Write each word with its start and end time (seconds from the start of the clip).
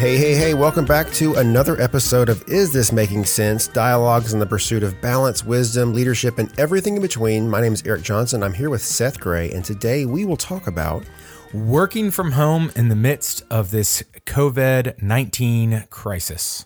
Hey, 0.00 0.16
hey, 0.16 0.34
hey, 0.34 0.54
welcome 0.54 0.86
back 0.86 1.12
to 1.12 1.34
another 1.34 1.78
episode 1.78 2.30
of 2.30 2.42
Is 2.48 2.72
This 2.72 2.90
Making 2.90 3.26
Sense? 3.26 3.68
Dialogues 3.68 4.32
in 4.32 4.38
the 4.38 4.46
pursuit 4.46 4.82
of 4.82 4.98
balance, 5.02 5.44
wisdom, 5.44 5.92
leadership, 5.92 6.38
and 6.38 6.50
everything 6.58 6.96
in 6.96 7.02
between. 7.02 7.50
My 7.50 7.60
name 7.60 7.74
is 7.74 7.82
Eric 7.84 8.00
Johnson. 8.00 8.42
I'm 8.42 8.54
here 8.54 8.70
with 8.70 8.82
Seth 8.82 9.20
Gray, 9.20 9.50
and 9.50 9.62
today 9.62 10.06
we 10.06 10.24
will 10.24 10.38
talk 10.38 10.66
about 10.66 11.04
working 11.52 12.10
from 12.10 12.32
home 12.32 12.72
in 12.74 12.88
the 12.88 12.96
midst 12.96 13.42
of 13.50 13.72
this 13.72 14.02
COVID 14.24 15.02
19 15.02 15.84
crisis. 15.90 16.64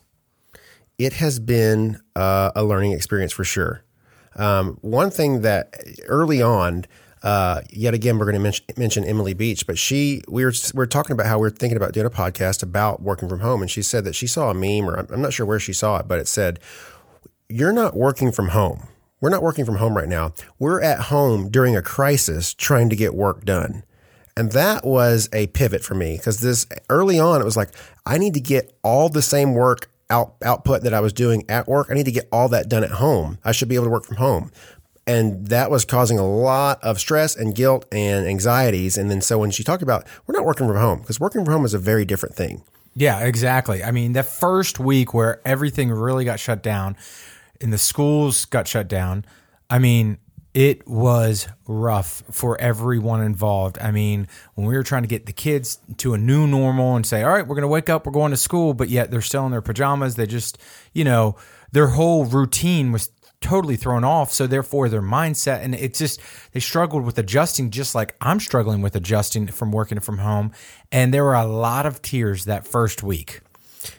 It 0.97 1.15
has 1.15 1.41
been 1.41 2.01
uh, 2.15 2.53
a 2.55 2.63
learning 2.63 2.93
experience 2.93 3.33
for 3.33 3.43
sure. 3.43 3.83
Um, 4.37 4.79
one 4.81 5.11
thing 5.11 5.41
that 5.41 5.75
early 6.07 6.41
on, 6.41 6.85
uh, 7.25 7.63
yet 7.71 7.95
again, 7.95 8.19
we're 8.19 8.27
going 8.27 8.35
to 8.35 8.41
mention, 8.41 8.67
mention, 8.77 9.03
Emily 9.03 9.33
Beach, 9.33 9.67
but 9.67 9.79
she, 9.79 10.21
we 10.29 10.45
were, 10.45 10.53
we 10.75 10.77
were 10.77 10.87
talking 10.87 11.15
about 11.15 11.25
how 11.25 11.39
we 11.39 11.49
are 11.49 11.51
thinking 11.51 11.77
about 11.79 11.93
doing 11.93 12.07
a 12.07 12.11
podcast 12.11 12.63
about 12.63 13.01
working 13.01 13.31
from 13.31 13.41
home. 13.41 13.63
And 13.63 13.71
she 13.71 13.81
said 13.81 14.05
that 14.05 14.15
she 14.15 14.27
saw 14.27 14.51
a 14.51 14.55
meme, 14.55 14.89
or 14.89 14.95
I'm 15.11 15.23
not 15.23 15.33
sure 15.33 15.47
where 15.47 15.59
she 15.59 15.73
saw 15.73 15.97
it, 15.97 16.07
but 16.07 16.19
it 16.19 16.29
said, 16.29 16.61
You're 17.49 17.73
not 17.73 17.97
working 17.97 18.31
from 18.31 18.49
home. 18.49 18.89
We're 19.23 19.31
not 19.31 19.43
working 19.43 19.65
from 19.65 19.77
home 19.77 19.97
right 19.97 20.09
now. 20.09 20.35
We're 20.59 20.83
at 20.83 21.01
home 21.01 21.49
during 21.49 21.75
a 21.75 21.81
crisis 21.81 22.53
trying 22.53 22.91
to 22.91 22.97
get 22.97 23.15
work 23.15 23.47
done. 23.47 23.85
And 24.37 24.53
that 24.53 24.85
was 24.85 25.31
a 25.33 25.47
pivot 25.47 25.83
for 25.83 25.95
me 25.95 26.19
because 26.19 26.41
this 26.41 26.67
early 26.91 27.19
on, 27.19 27.41
it 27.41 27.45
was 27.45 27.57
like, 27.57 27.71
I 28.05 28.19
need 28.19 28.35
to 28.35 28.41
get 28.41 28.77
all 28.83 29.09
the 29.09 29.23
same 29.23 29.55
work 29.55 29.91
out, 30.11 30.35
output 30.45 30.83
that 30.83 30.93
I 30.93 31.01
was 31.01 31.15
doing 31.15 31.45
at 31.49 31.69
work. 31.69 31.87
I 31.89 31.95
need 31.95 32.05
to 32.05 32.13
get 32.13 32.29
all 32.31 32.51
that 32.51 32.69
done 32.69 32.85
at 32.85 32.91
home. 32.91 33.39
I 33.45 33.53
should 33.53 33.69
be 33.69 33.77
able 33.77 33.87
to 33.87 33.91
work 33.91 34.05
from 34.05 34.17
home 34.17 34.51
and 35.07 35.49
that 35.49 35.71
was 35.71 35.85
causing 35.85 36.19
a 36.19 36.27
lot 36.27 36.83
of 36.83 36.99
stress 36.99 37.37
and 37.37 37.55
guilt 37.55 37.85
and 37.93 38.27
anxieties. 38.27 38.97
And 38.97 39.11
then 39.11 39.21
so 39.21 39.39
when 39.39 39.51
she 39.51 39.65
talked 39.65 39.83
about 39.83 40.07
we're 40.27 40.35
not 40.35 40.45
working 40.45 40.67
from 40.67 40.77
home 40.77 41.01
because 41.01 41.21
working 41.21 41.45
from 41.45 41.53
home 41.53 41.65
is 41.65 41.75
a 41.75 41.79
very 41.79 42.05
different 42.05 42.35
thing. 42.35 42.63
Yeah, 42.97 43.21
exactly. 43.21 43.83
I 43.83 43.91
mean, 43.91 44.13
the 44.13 44.23
first 44.23 44.79
week 44.79 45.13
where 45.13 45.41
everything 45.45 45.91
really 45.91 46.25
got 46.25 46.39
shut 46.39 46.63
down 46.63 46.97
and 47.61 47.73
the 47.73 47.79
schools 47.79 48.45
got 48.45 48.69
shut 48.69 48.89
down, 48.89 49.25
I 49.69 49.79
mean, 49.81 50.19
it 50.55 50.87
was 50.87 51.49
rough 51.67 52.23
for 52.31 52.59
everyone 52.61 53.21
involved. 53.21 53.77
I 53.81 53.91
mean, 53.91 54.29
when 54.55 54.69
we 54.69 54.77
were 54.77 54.85
trying 54.85 55.03
to 55.03 55.09
get 55.09 55.27
the 55.27 55.33
kids 55.33 55.81
to 55.97 56.15
a 56.15 56.19
new 56.19 56.47
normal 56.47 56.95
and 56.95 57.05
say, 57.05 57.25
all 57.25 57.33
right, 57.33 57.45
we're 57.45 57.57
going 57.57 57.63
to 57.63 57.69
wake 57.69 57.91
up, 57.91 58.07
we're 58.07 58.13
going 58.13 58.31
to 58.31 58.37
school, 58.37 58.73
but 58.73 58.89
yet 58.89 59.11
they're 59.11 59.21
still 59.21 59.45
in 59.47 59.51
their 59.51 59.61
pajamas. 59.61 60.15
They 60.15 60.27
just, 60.27 60.59
you 60.93 61.03
know, 61.03 61.35
their 61.73 61.89
whole 61.89 62.25
routine 62.25 62.93
was 62.93 63.11
totally 63.45 63.77
thrown 63.77 64.05
off. 64.05 64.33
So 64.33 64.47
therefore, 64.47 64.89
their 64.89 65.03
mindset 65.03 65.63
and 65.63 65.75
it's 65.75 65.99
just 65.99 66.19
they 66.53 66.61
struggled 66.61 67.05
with 67.05 67.19
adjusting, 67.19 67.71
just 67.71 67.95
like 67.95 68.17
I'm 68.21 68.41
struggling 68.41 68.81
with 68.81 68.97
adjusting 68.97 69.49
from 69.49 69.71
working 69.71 70.01
from 70.01 70.19
home. 70.19 70.53
And 70.91 71.13
there 71.13 71.23
were 71.23 71.35
a 71.35 71.47
lot 71.47 71.85
of 71.85 72.01
tears 72.01 72.47
that 72.47 72.67
first 72.67 73.03
week. 73.03 73.41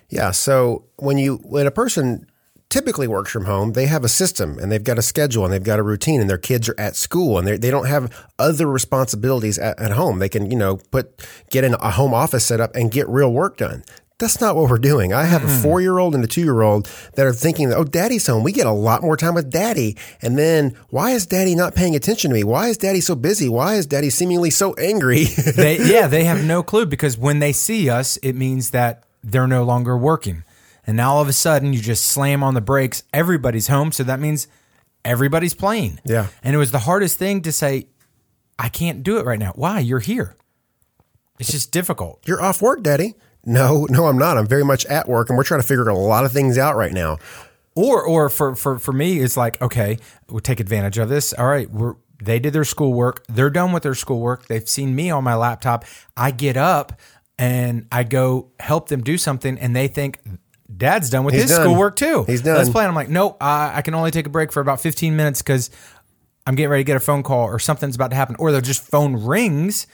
Yeah. 0.09 0.31
So 0.31 0.85
when 0.97 1.19
you 1.19 1.37
when 1.43 1.67
a 1.67 1.71
person 1.71 2.27
typically 2.69 3.07
works 3.07 3.31
from 3.31 3.45
home, 3.45 3.73
they 3.73 3.85
have 3.85 4.03
a 4.03 4.09
system 4.09 4.57
and 4.57 4.71
they've 4.71 4.83
got 4.83 4.97
a 4.97 5.03
schedule 5.03 5.45
and 5.45 5.53
they've 5.53 5.63
got 5.63 5.77
a 5.77 5.83
routine 5.83 6.19
and 6.19 6.29
their 6.29 6.39
kids 6.39 6.67
are 6.67 6.75
at 6.79 6.95
school 6.95 7.37
and 7.37 7.47
they 7.47 7.69
don't 7.69 7.85
have 7.85 8.11
other 8.39 8.65
responsibilities 8.65 9.59
at, 9.59 9.79
at, 9.79 9.91
home. 9.91 10.17
They 10.17 10.27
can, 10.27 10.49
you 10.49 10.57
know, 10.57 10.77
put, 10.91 11.25
get 11.51 11.63
in 11.63 11.75
a 11.75 11.91
home 11.91 12.13
office 12.13 12.45
set 12.45 12.59
up 12.59 12.75
and 12.75 12.91
get 12.91 13.07
real 13.07 13.31
work 13.31 13.57
done. 13.57 13.83
That's 14.17 14.39
not 14.39 14.55
what 14.55 14.69
we're 14.69 14.77
doing. 14.77 15.11
I 15.11 15.25
have 15.25 15.43
a 15.43 15.47
hmm. 15.47 15.61
four 15.61 15.81
year 15.81 15.97
old 15.97 16.15
and 16.15 16.23
a 16.23 16.27
two 16.27 16.41
year 16.41 16.61
old 16.61 16.89
that 17.15 17.25
are 17.25 17.33
thinking, 17.33 17.73
oh, 17.73 17.83
daddy's 17.83 18.25
home. 18.25 18.43
We 18.43 18.53
get 18.53 18.65
a 18.65 18.71
lot 18.71 19.01
more 19.01 19.17
time 19.17 19.33
with 19.33 19.51
daddy. 19.51 19.97
And 20.21 20.37
then 20.37 20.77
why 20.89 21.11
is 21.11 21.25
daddy 21.25 21.53
not 21.53 21.75
paying 21.75 21.95
attention 21.95 22.29
to 22.29 22.35
me? 22.35 22.45
Why 22.45 22.69
is 22.69 22.77
daddy 22.77 23.01
so 23.01 23.15
busy? 23.15 23.49
Why 23.49 23.75
is 23.75 23.85
daddy 23.85 24.09
seemingly 24.09 24.51
so 24.51 24.73
angry? 24.75 25.23
they, 25.55 25.79
yeah, 25.85 26.07
they 26.07 26.23
have 26.23 26.45
no 26.45 26.63
clue 26.63 26.85
because 26.85 27.17
when 27.17 27.39
they 27.39 27.51
see 27.51 27.89
us, 27.89 28.15
it 28.17 28.33
means 28.33 28.69
that 28.69 29.03
they're 29.21 29.47
no 29.47 29.63
longer 29.65 29.97
working. 29.97 30.45
And 30.87 30.95
now 30.95 31.15
all 31.15 31.21
of 31.21 31.27
a 31.27 31.33
sudden 31.33 31.73
you 31.73 31.81
just 31.81 32.05
slam 32.05 32.41
on 32.41 32.53
the 32.53 32.61
brakes. 32.61 33.03
Everybody's 33.11 33.67
home. 33.67 33.91
So 33.91 34.03
that 34.03 34.21
means 34.21 34.47
everybody's 35.03 35.53
playing. 35.53 35.99
Yeah. 36.05 36.27
And 36.41 36.55
it 36.55 36.57
was 36.57 36.71
the 36.71 36.79
hardest 36.79 37.17
thing 37.17 37.41
to 37.41 37.51
say, 37.51 37.87
I 38.57 38.69
can't 38.69 39.03
do 39.03 39.17
it 39.17 39.25
right 39.25 39.39
now. 39.39 39.51
Why? 39.55 39.79
You're 39.79 39.99
here. 39.99 40.37
It's 41.37 41.51
just 41.51 41.73
difficult. 41.73 42.21
You're 42.25 42.41
off 42.41 42.61
work, 42.61 42.81
daddy. 42.81 43.15
No, 43.45 43.85
no, 43.89 44.07
I'm 44.07 44.17
not. 44.17 44.37
I'm 44.37 44.47
very 44.47 44.65
much 44.65 44.85
at 44.87 45.07
work, 45.07 45.29
and 45.29 45.37
we're 45.37 45.43
trying 45.43 45.61
to 45.61 45.67
figure 45.67 45.87
a 45.87 45.95
lot 45.97 46.25
of 46.25 46.31
things 46.31 46.57
out 46.57 46.75
right 46.75 46.91
now. 46.91 47.17
Or, 47.75 48.03
or 48.03 48.29
for 48.29 48.55
for 48.55 48.79
for 48.79 48.91
me, 48.93 49.19
it's 49.19 49.37
like 49.37 49.61
okay, 49.61 49.97
we'll 50.29 50.39
take 50.39 50.59
advantage 50.59 50.97
of 50.97 51.09
this. 51.09 51.33
All 51.33 51.47
right, 51.47 51.69
we're 51.69 51.95
they 52.23 52.39
did 52.39 52.53
their 52.53 52.63
schoolwork. 52.63 53.25
They're 53.27 53.49
done 53.49 53.71
with 53.73 53.83
their 53.83 53.93
schoolwork. 53.95 54.47
They've 54.47 54.67
seen 54.67 54.95
me 54.95 55.11
on 55.11 55.23
my 55.23 55.35
laptop. 55.35 55.85
I 56.15 56.31
get 56.31 56.55
up 56.57 56.99
and 57.37 57.85
I 57.91 58.03
go 58.03 58.51
help 58.59 58.87
them 58.87 59.03
do 59.03 59.17
something, 59.17 59.59
and 59.59 59.75
they 59.75 59.87
think 59.89 60.19
Dad's 60.75 61.09
done 61.09 61.25
with 61.25 61.33
He's 61.33 61.43
his 61.43 61.51
done. 61.51 61.61
schoolwork 61.65 61.97
too. 61.97 62.23
He's 62.23 62.41
done. 62.41 62.55
Let's 62.55 62.69
play. 62.69 62.85
I'm 62.85 62.95
like, 62.95 63.09
nope. 63.09 63.37
I 63.41 63.81
can 63.81 63.93
only 63.93 64.11
take 64.11 64.25
a 64.25 64.29
break 64.29 64.51
for 64.53 64.61
about 64.61 64.79
15 64.79 65.15
minutes 65.15 65.41
because 65.41 65.69
I'm 66.47 66.55
getting 66.55 66.69
ready 66.69 66.83
to 66.83 66.87
get 66.87 66.97
a 66.97 67.01
phone 67.01 67.23
call 67.23 67.45
or 67.45 67.59
something's 67.59 67.95
about 67.95 68.11
to 68.11 68.15
happen, 68.15 68.37
or 68.39 68.51
they'll 68.53 68.61
just 68.61 68.83
phone 68.83 69.25
rings 69.25 69.85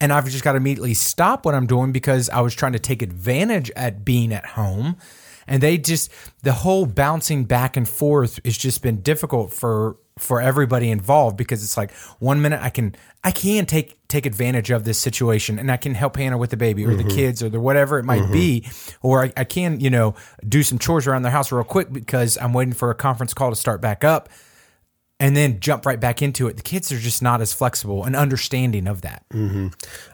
and 0.00 0.12
I've 0.12 0.26
just 0.26 0.44
got 0.44 0.52
to 0.52 0.58
immediately 0.58 0.94
stop 0.94 1.44
what 1.44 1.54
I'm 1.54 1.66
doing 1.66 1.92
because 1.92 2.28
I 2.30 2.40
was 2.40 2.54
trying 2.54 2.72
to 2.72 2.78
take 2.78 3.02
advantage 3.02 3.70
at 3.76 4.04
being 4.04 4.32
at 4.32 4.44
home. 4.46 4.96
And 5.48 5.62
they 5.62 5.78
just 5.78 6.10
the 6.42 6.52
whole 6.52 6.86
bouncing 6.86 7.44
back 7.44 7.76
and 7.76 7.88
forth 7.88 8.40
has 8.44 8.58
just 8.58 8.82
been 8.82 9.00
difficult 9.00 9.52
for 9.52 9.96
for 10.18 10.40
everybody 10.40 10.90
involved 10.90 11.36
because 11.36 11.62
it's 11.62 11.76
like 11.76 11.92
one 12.18 12.40
minute 12.40 12.60
I 12.62 12.70
can 12.70 12.96
I 13.22 13.30
can 13.30 13.64
take 13.66 13.96
take 14.08 14.26
advantage 14.26 14.70
of 14.70 14.84
this 14.84 14.98
situation 14.98 15.58
and 15.58 15.70
I 15.70 15.76
can 15.76 15.94
help 15.94 16.16
Hannah 16.16 16.38
with 16.38 16.50
the 16.50 16.56
baby 16.56 16.84
or 16.84 16.88
mm-hmm. 16.88 17.06
the 17.06 17.14
kids 17.14 17.42
or 17.42 17.48
the 17.48 17.60
whatever 17.60 17.98
it 17.98 18.04
might 18.04 18.22
mm-hmm. 18.22 18.32
be 18.32 18.68
or 19.02 19.24
I, 19.26 19.32
I 19.36 19.44
can 19.44 19.78
you 19.78 19.90
know 19.90 20.14
do 20.48 20.62
some 20.62 20.78
chores 20.78 21.06
around 21.06 21.22
the 21.22 21.30
house 21.30 21.52
real 21.52 21.64
quick 21.64 21.92
because 21.92 22.38
I'm 22.38 22.52
waiting 22.52 22.74
for 22.74 22.90
a 22.90 22.94
conference 22.94 23.34
call 23.34 23.50
to 23.50 23.56
start 23.56 23.80
back 23.80 24.04
up 24.04 24.30
and 25.18 25.34
then 25.34 25.60
jump 25.60 25.86
right 25.86 25.98
back 25.98 26.20
into 26.20 26.46
it. 26.46 26.56
The 26.56 26.62
kids 26.62 26.92
are 26.92 26.98
just 26.98 27.22
not 27.22 27.40
as 27.40 27.54
flexible 27.54 28.04
and 28.04 28.14
understanding 28.14 28.86
of 28.86 29.00
that. 29.00 29.24
Mm-hmm. 29.32 29.68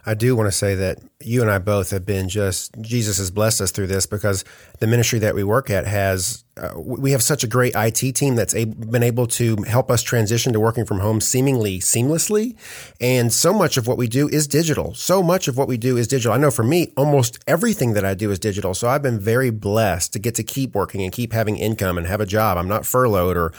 I 0.05 0.13
do 0.13 0.35
want 0.35 0.47
to 0.47 0.51
say 0.51 0.75
that 0.75 0.99
you 1.19 1.41
and 1.41 1.51
I 1.51 1.57
both 1.57 1.91
have 1.91 2.05
been 2.05 2.29
just, 2.29 2.79
Jesus 2.79 3.17
has 3.17 3.29
blessed 3.29 3.59
us 3.59 3.71
through 3.71 3.87
this 3.87 4.05
because 4.05 4.45
the 4.79 4.87
ministry 4.87 5.19
that 5.19 5.35
we 5.35 5.43
work 5.43 5.69
at 5.69 5.85
has, 5.85 6.45
uh, 6.55 6.69
we 6.77 7.11
have 7.11 7.21
such 7.21 7.43
a 7.43 7.47
great 7.47 7.73
IT 7.75 8.15
team 8.15 8.35
that's 8.35 8.55
a, 8.55 8.63
been 8.65 9.03
able 9.03 9.27
to 9.27 9.57
help 9.63 9.91
us 9.91 10.03
transition 10.03 10.53
to 10.53 10.59
working 10.59 10.85
from 10.85 10.99
home 10.99 11.19
seemingly 11.19 11.79
seamlessly. 11.79 12.55
And 13.01 13.33
so 13.33 13.53
much 13.53 13.75
of 13.75 13.87
what 13.87 13.97
we 13.97 14.07
do 14.07 14.29
is 14.29 14.47
digital. 14.47 14.93
So 14.93 15.21
much 15.21 15.49
of 15.49 15.57
what 15.57 15.67
we 15.67 15.75
do 15.77 15.97
is 15.97 16.07
digital. 16.07 16.33
I 16.33 16.37
know 16.37 16.51
for 16.51 16.63
me, 16.63 16.93
almost 16.95 17.43
everything 17.45 17.93
that 17.93 18.05
I 18.05 18.13
do 18.13 18.31
is 18.31 18.39
digital. 18.39 18.73
So 18.73 18.87
I've 18.87 19.03
been 19.03 19.19
very 19.19 19.49
blessed 19.49 20.13
to 20.13 20.19
get 20.19 20.35
to 20.35 20.43
keep 20.43 20.75
working 20.75 21.01
and 21.03 21.11
keep 21.11 21.33
having 21.33 21.57
income 21.57 21.97
and 21.97 22.07
have 22.07 22.21
a 22.21 22.25
job. 22.25 22.57
I'm 22.57 22.69
not 22.69 22.85
furloughed 22.85 23.35
or 23.35 23.51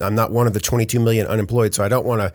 I'm 0.00 0.14
not 0.14 0.30
one 0.30 0.46
of 0.46 0.52
the 0.52 0.60
22 0.60 1.00
million 1.00 1.26
unemployed, 1.26 1.74
so 1.74 1.84
I 1.84 1.88
don't 1.88 2.06
want 2.06 2.20
to 2.20 2.32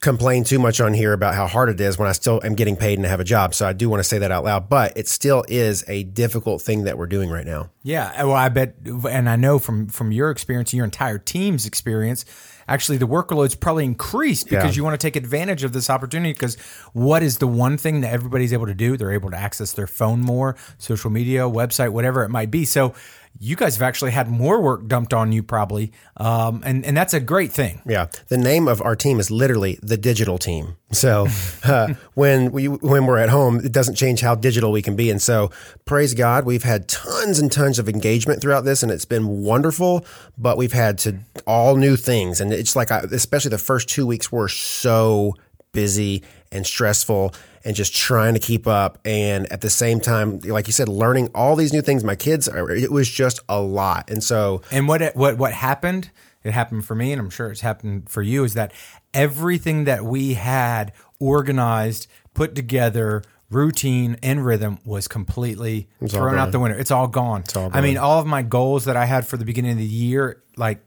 complain 0.00 0.44
too 0.44 0.58
much 0.58 0.80
on 0.80 0.94
here 0.94 1.12
about 1.12 1.34
how 1.34 1.46
hard 1.46 1.68
it 1.68 1.78
is 1.78 1.98
when 1.98 2.08
I 2.08 2.12
still 2.12 2.40
am 2.42 2.54
getting 2.54 2.74
paid 2.74 2.98
and 2.98 3.06
have 3.06 3.20
a 3.20 3.24
job. 3.24 3.54
So 3.54 3.66
I 3.66 3.74
do 3.74 3.90
want 3.90 4.00
to 4.00 4.04
say 4.04 4.18
that 4.18 4.32
out 4.32 4.44
loud, 4.44 4.68
but 4.68 4.96
it 4.96 5.08
still 5.08 5.44
is 5.46 5.84
a 5.88 6.04
difficult 6.04 6.62
thing 6.62 6.84
that 6.84 6.96
we're 6.96 7.06
doing 7.06 7.28
right 7.28 7.46
now. 7.46 7.70
Yeah, 7.82 8.06
uh, 8.06 8.26
well, 8.26 8.36
I 8.36 8.48
bet, 8.48 8.76
and 9.08 9.28
I 9.28 9.36
know 9.36 9.58
from 9.58 9.88
from 9.88 10.10
your 10.10 10.30
experience, 10.30 10.72
your 10.72 10.86
entire 10.86 11.18
team's 11.18 11.66
experience, 11.66 12.24
actually 12.66 12.96
the 12.96 13.06
workload's 13.06 13.54
probably 13.54 13.84
increased 13.84 14.48
because 14.48 14.74
yeah. 14.74 14.80
you 14.80 14.84
want 14.84 14.98
to 14.98 15.04
take 15.06 15.16
advantage 15.16 15.64
of 15.64 15.74
this 15.74 15.90
opportunity. 15.90 16.32
Because 16.32 16.56
what 16.94 17.22
is 17.22 17.38
the 17.38 17.46
one 17.46 17.76
thing 17.76 18.00
that 18.00 18.12
everybody's 18.12 18.54
able 18.54 18.66
to 18.66 18.74
do? 18.74 18.96
They're 18.96 19.12
able 19.12 19.30
to 19.30 19.36
access 19.36 19.72
their 19.72 19.86
phone 19.86 20.20
more, 20.20 20.56
social 20.78 21.10
media, 21.10 21.42
website, 21.42 21.90
whatever 21.90 22.24
it 22.24 22.30
might 22.30 22.50
be. 22.50 22.64
So 22.64 22.94
you 23.38 23.56
guys 23.56 23.76
have 23.76 23.82
actually 23.82 24.10
had 24.10 24.28
more 24.28 24.60
work 24.60 24.86
dumped 24.86 25.14
on 25.14 25.32
you 25.32 25.42
probably 25.42 25.92
um, 26.18 26.62
and, 26.64 26.84
and 26.84 26.96
that's 26.96 27.14
a 27.14 27.20
great 27.20 27.52
thing. 27.52 27.80
Yeah. 27.86 28.08
The 28.28 28.36
name 28.36 28.68
of 28.68 28.82
our 28.82 28.94
team 28.94 29.18
is 29.18 29.30
literally 29.30 29.78
the 29.82 29.96
digital 29.96 30.36
team. 30.36 30.76
So 30.92 31.26
uh, 31.64 31.94
when 32.14 32.52
we 32.52 32.68
when 32.68 33.06
we're 33.06 33.18
at 33.18 33.30
home 33.30 33.60
it 33.64 33.72
doesn't 33.72 33.94
change 33.94 34.20
how 34.20 34.34
digital 34.34 34.72
we 34.72 34.82
can 34.82 34.96
be. 34.96 35.10
And 35.10 35.20
so 35.22 35.50
praise 35.84 36.14
god 36.14 36.44
we've 36.44 36.64
had 36.64 36.88
tons 36.88 37.38
and 37.38 37.50
tons 37.50 37.78
of 37.78 37.88
engagement 37.88 38.42
throughout 38.42 38.64
this 38.64 38.82
and 38.82 38.92
it's 38.92 39.04
been 39.04 39.42
wonderful 39.42 40.04
but 40.36 40.56
we've 40.56 40.72
had 40.72 40.98
to 40.98 41.18
all 41.46 41.76
new 41.76 41.96
things. 41.96 42.40
And 42.40 42.52
it's 42.52 42.76
like 42.76 42.90
I, 42.90 43.00
especially 43.00 43.50
the 43.50 43.58
first 43.58 43.88
two 43.88 44.06
weeks 44.06 44.30
were 44.30 44.48
so 44.48 45.34
busy 45.72 46.22
and 46.52 46.66
stressful 46.66 47.32
and 47.64 47.76
just 47.76 47.94
trying 47.94 48.34
to 48.34 48.40
keep 48.40 48.66
up. 48.66 48.98
And 49.04 49.50
at 49.52 49.60
the 49.60 49.70
same 49.70 50.00
time, 50.00 50.38
like 50.40 50.66
you 50.66 50.72
said, 50.72 50.88
learning 50.88 51.30
all 51.34 51.56
these 51.56 51.72
new 51.72 51.82
things. 51.82 52.04
My 52.04 52.16
kids, 52.16 52.48
it 52.48 52.90
was 52.90 53.08
just 53.08 53.40
a 53.48 53.60
lot. 53.60 54.10
And 54.10 54.22
so, 54.22 54.62
and 54.70 54.88
what 54.88 55.14
what 55.14 55.38
what 55.38 55.52
happened? 55.52 56.10
It 56.42 56.52
happened 56.52 56.86
for 56.86 56.94
me, 56.94 57.12
and 57.12 57.20
I'm 57.20 57.28
sure 57.28 57.50
it's 57.50 57.60
happened 57.60 58.08
for 58.08 58.22
you. 58.22 58.44
Is 58.44 58.54
that 58.54 58.72
everything 59.12 59.84
that 59.84 60.04
we 60.04 60.34
had 60.34 60.92
organized, 61.18 62.06
put 62.32 62.54
together, 62.54 63.22
routine 63.50 64.16
and 64.22 64.44
rhythm 64.46 64.78
was 64.84 65.08
completely 65.08 65.88
it's 66.00 66.14
thrown 66.14 66.38
out 66.38 66.52
the 66.52 66.60
window. 66.60 66.78
It's 66.78 66.90
all 66.90 67.08
gone. 67.08 67.40
It's 67.42 67.56
all 67.56 67.68
gone. 67.68 67.78
I 67.78 67.82
mean, 67.82 67.98
all 67.98 68.20
of 68.20 68.26
my 68.26 68.42
goals 68.42 68.86
that 68.86 68.96
I 68.96 69.04
had 69.04 69.26
for 69.26 69.36
the 69.36 69.44
beginning 69.44 69.72
of 69.72 69.78
the 69.78 69.84
year, 69.84 70.42
like 70.56 70.86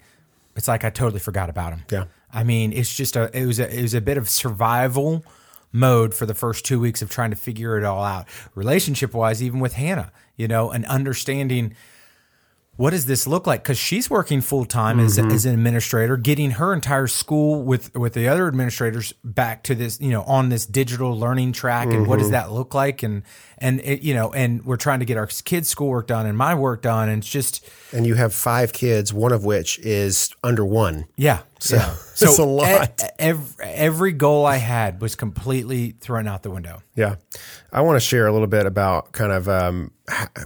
it's 0.56 0.68
like 0.68 0.84
I 0.84 0.90
totally 0.90 1.20
forgot 1.20 1.50
about 1.50 1.72
them. 1.72 1.84
Yeah. 1.92 2.06
I 2.34 2.44
mean, 2.44 2.74
it's 2.74 2.94
just 2.94 3.16
a 3.16 3.30
it 3.38 3.46
was 3.46 3.60
a 3.60 3.78
it 3.78 3.82
was 3.82 3.94
a 3.94 4.02
bit 4.02 4.18
of 4.18 4.30
survival 4.30 5.24
mode 5.74 6.14
for 6.14 6.26
the 6.26 6.34
first 6.36 6.66
two 6.66 6.80
weeks 6.80 7.02
of 7.02 7.10
trying 7.10 7.32
to 7.32 7.36
figure 7.36 7.78
it 7.78 7.84
all 7.84 8.04
out. 8.04 8.28
Relationship 8.56 9.14
wise, 9.14 9.44
even 9.44 9.60
with 9.60 9.74
Hannah, 9.74 10.12
you 10.38 10.48
know, 10.48 10.72
and 10.72 10.86
understanding 10.86 11.76
what 12.76 12.90
does 12.90 13.06
this 13.06 13.28
look 13.28 13.46
like? 13.46 13.62
Because 13.62 13.78
she's 13.78 14.10
working 14.10 14.42
full 14.42 14.66
time 14.66 15.00
as, 15.00 15.20
Mm-hmm. 15.20 15.30
as 15.30 15.46
an 15.46 15.54
administrator, 15.54 16.18
getting 16.18 16.52
her 16.52 16.74
entire 16.74 17.06
school 17.06 17.62
with 17.62 17.94
with 17.96 18.14
the 18.14 18.28
other 18.28 18.48
administrators 18.48 19.14
back 19.24 19.62
to 19.66 19.76
this, 19.76 20.02
you 20.02 20.10
know, 20.10 20.24
on 20.24 20.50
this 20.50 20.66
digital 20.66 21.16
learning 21.16 21.52
track, 21.54 21.90
and 21.90 22.08
what 22.08 22.18
does 22.18 22.30
Mm-hmm. 22.30 22.32
that 22.34 22.52
look 22.52 22.74
like? 22.74 23.04
And 23.04 23.22
and 23.60 23.80
it, 23.82 24.02
you 24.02 24.16
know, 24.16 24.34
and 24.34 24.66
we're 24.66 24.78
trying 24.78 24.98
to 25.02 25.06
get 25.06 25.18
our 25.18 25.28
kids' 25.28 25.70
schoolwork 25.70 26.08
done 26.08 26.26
and 26.26 26.36
my 26.36 26.56
work 26.56 26.82
done, 26.82 27.10
and 27.10 27.20
it's 27.20 27.30
just 27.30 27.64
And 27.92 28.08
you 28.08 28.16
have 28.16 28.34
five 28.34 28.74
kids, 28.74 29.14
one 29.14 29.32
of 29.32 29.46
which 29.46 29.78
is 29.80 30.32
under 30.44 30.66
one. 30.66 31.06
yeah, 31.16 31.44
so 31.60 31.78
it's 32.24 32.40
a 32.40 32.46
lot. 32.46 33.02
every, 33.20 33.66
every 33.66 34.12
goal 34.12 34.46
I 34.46 34.58
had 34.58 35.02
was 35.02 35.16
completely 35.16 35.92
thrown 35.92 36.28
out 36.28 36.44
the 36.44 36.52
window. 36.52 36.82
Yeah. 36.96 37.16
I 37.72 37.82
want 37.82 37.96
to 37.96 38.00
share 38.00 38.28
a 38.28 38.32
little 38.32 38.48
bit 38.48 38.66
about 38.66 39.12
kind 39.12 39.32
of 39.32 39.48
um, 39.48 39.92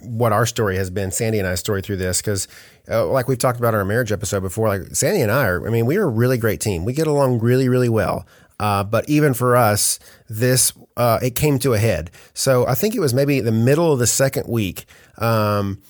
what 0.03 0.31
our 0.31 0.45
story 0.45 0.77
has 0.77 0.89
been, 0.89 1.11
Sandy 1.11 1.39
and 1.39 1.47
I's 1.47 1.59
story 1.59 1.81
through 1.81 1.97
this, 1.97 2.21
because 2.21 2.47
uh, 2.89 3.05
like 3.07 3.27
we've 3.27 3.37
talked 3.37 3.59
about 3.59 3.73
our 3.73 3.85
marriage 3.85 4.11
episode 4.11 4.41
before, 4.41 4.67
like 4.67 4.95
Sandy 4.95 5.21
and 5.21 5.31
I 5.31 5.45
are, 5.47 5.67
I 5.67 5.71
mean, 5.71 5.85
we 5.85 5.97
are 5.97 6.05
a 6.05 6.09
really 6.09 6.37
great 6.37 6.61
team. 6.61 6.85
We 6.85 6.93
get 6.93 7.07
along 7.07 7.39
really, 7.39 7.69
really 7.69 7.89
well. 7.89 8.25
Uh, 8.59 8.83
but 8.83 9.07
even 9.07 9.33
for 9.33 9.55
us, 9.55 9.99
this, 10.27 10.73
uh, 10.95 11.19
it 11.21 11.35
came 11.35 11.59
to 11.59 11.73
a 11.73 11.77
head. 11.77 12.09
So 12.33 12.65
I 12.65 12.73
think 12.73 12.95
it 12.95 12.99
was 12.99 13.13
maybe 13.13 13.39
the 13.39 13.51
middle 13.51 13.93
of 13.93 13.99
the 13.99 14.07
second 14.07 14.47
week. 14.47 14.85
Um, 15.17 15.81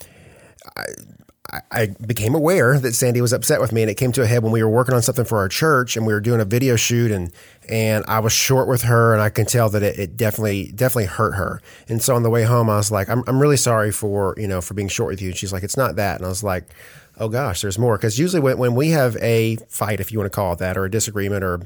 I 0.76 0.86
became 2.06 2.36
aware 2.36 2.80
that 2.80 2.94
Sandy 2.94 3.22
was 3.22 3.34
upset 3.34 3.62
with 3.62 3.72
me, 3.72 3.82
and 3.82 3.92
it 3.92 3.96
came 3.96 4.12
to 4.14 4.22
a 4.22 4.26
head 4.26 4.44
when 4.44 4.52
we 4.52 4.62
were 4.62 4.70
working 4.70 4.94
on 4.94 5.02
something 5.02 5.26
for 5.26 5.38
our 5.38 5.48
church, 5.48 5.96
and 5.96 6.06
we 6.06 6.14
were 6.14 6.20
doing 6.20 6.42
a 6.42 6.46
video 6.46 6.76
shoot, 6.76 7.12
and 7.12 7.32
and 7.70 8.04
I 8.08 8.20
was 8.20 8.34
short 8.34 8.68
with 8.68 8.84
her, 8.84 9.14
and 9.14 9.22
I 9.22 9.30
can 9.30 9.46
tell 9.46 9.70
that 9.70 9.84
it, 9.84 10.00
it 10.00 10.18
definitely 10.18 10.72
definitely 10.74 11.06
hurt 11.06 11.34
her. 11.34 11.62
And 11.88 12.02
so 12.02 12.16
on 12.16 12.24
the 12.24 12.30
way 12.30 12.44
home, 12.44 12.70
I 12.70 12.78
was 12.78 12.92
like, 12.92 13.10
I'm 13.10 13.24
I'm 13.28 13.40
really 13.40 13.58
sorry 13.58 13.92
for 13.92 14.36
you 14.38 14.48
know 14.48 14.62
for 14.62 14.74
being 14.74 14.90
short 14.90 15.10
with 15.10 15.22
you. 15.22 15.30
And 15.30 15.38
she's 15.38 15.54
like, 15.54 15.64
it's 15.64 15.78
not 15.78 15.96
that, 15.96 16.18
and 16.18 16.26
I 16.26 16.30
was 16.30 16.44
like, 16.44 16.66
oh 17.18 17.30
gosh, 17.30 17.62
there's 17.62 17.80
more, 17.80 17.98
because 17.98 18.20
usually 18.20 18.42
when 18.42 18.58
when 18.58 18.76
we 18.76 18.90
have 18.90 19.16
a 19.18 19.56
fight, 19.70 20.00
if 20.00 20.12
you 20.12 20.20
want 20.20 20.32
to 20.32 20.36
call 20.36 20.54
it 20.54 20.60
that, 20.60 20.78
or 20.78 20.86
a 20.86 20.92
disagreement, 20.92 21.44
or 21.44 21.62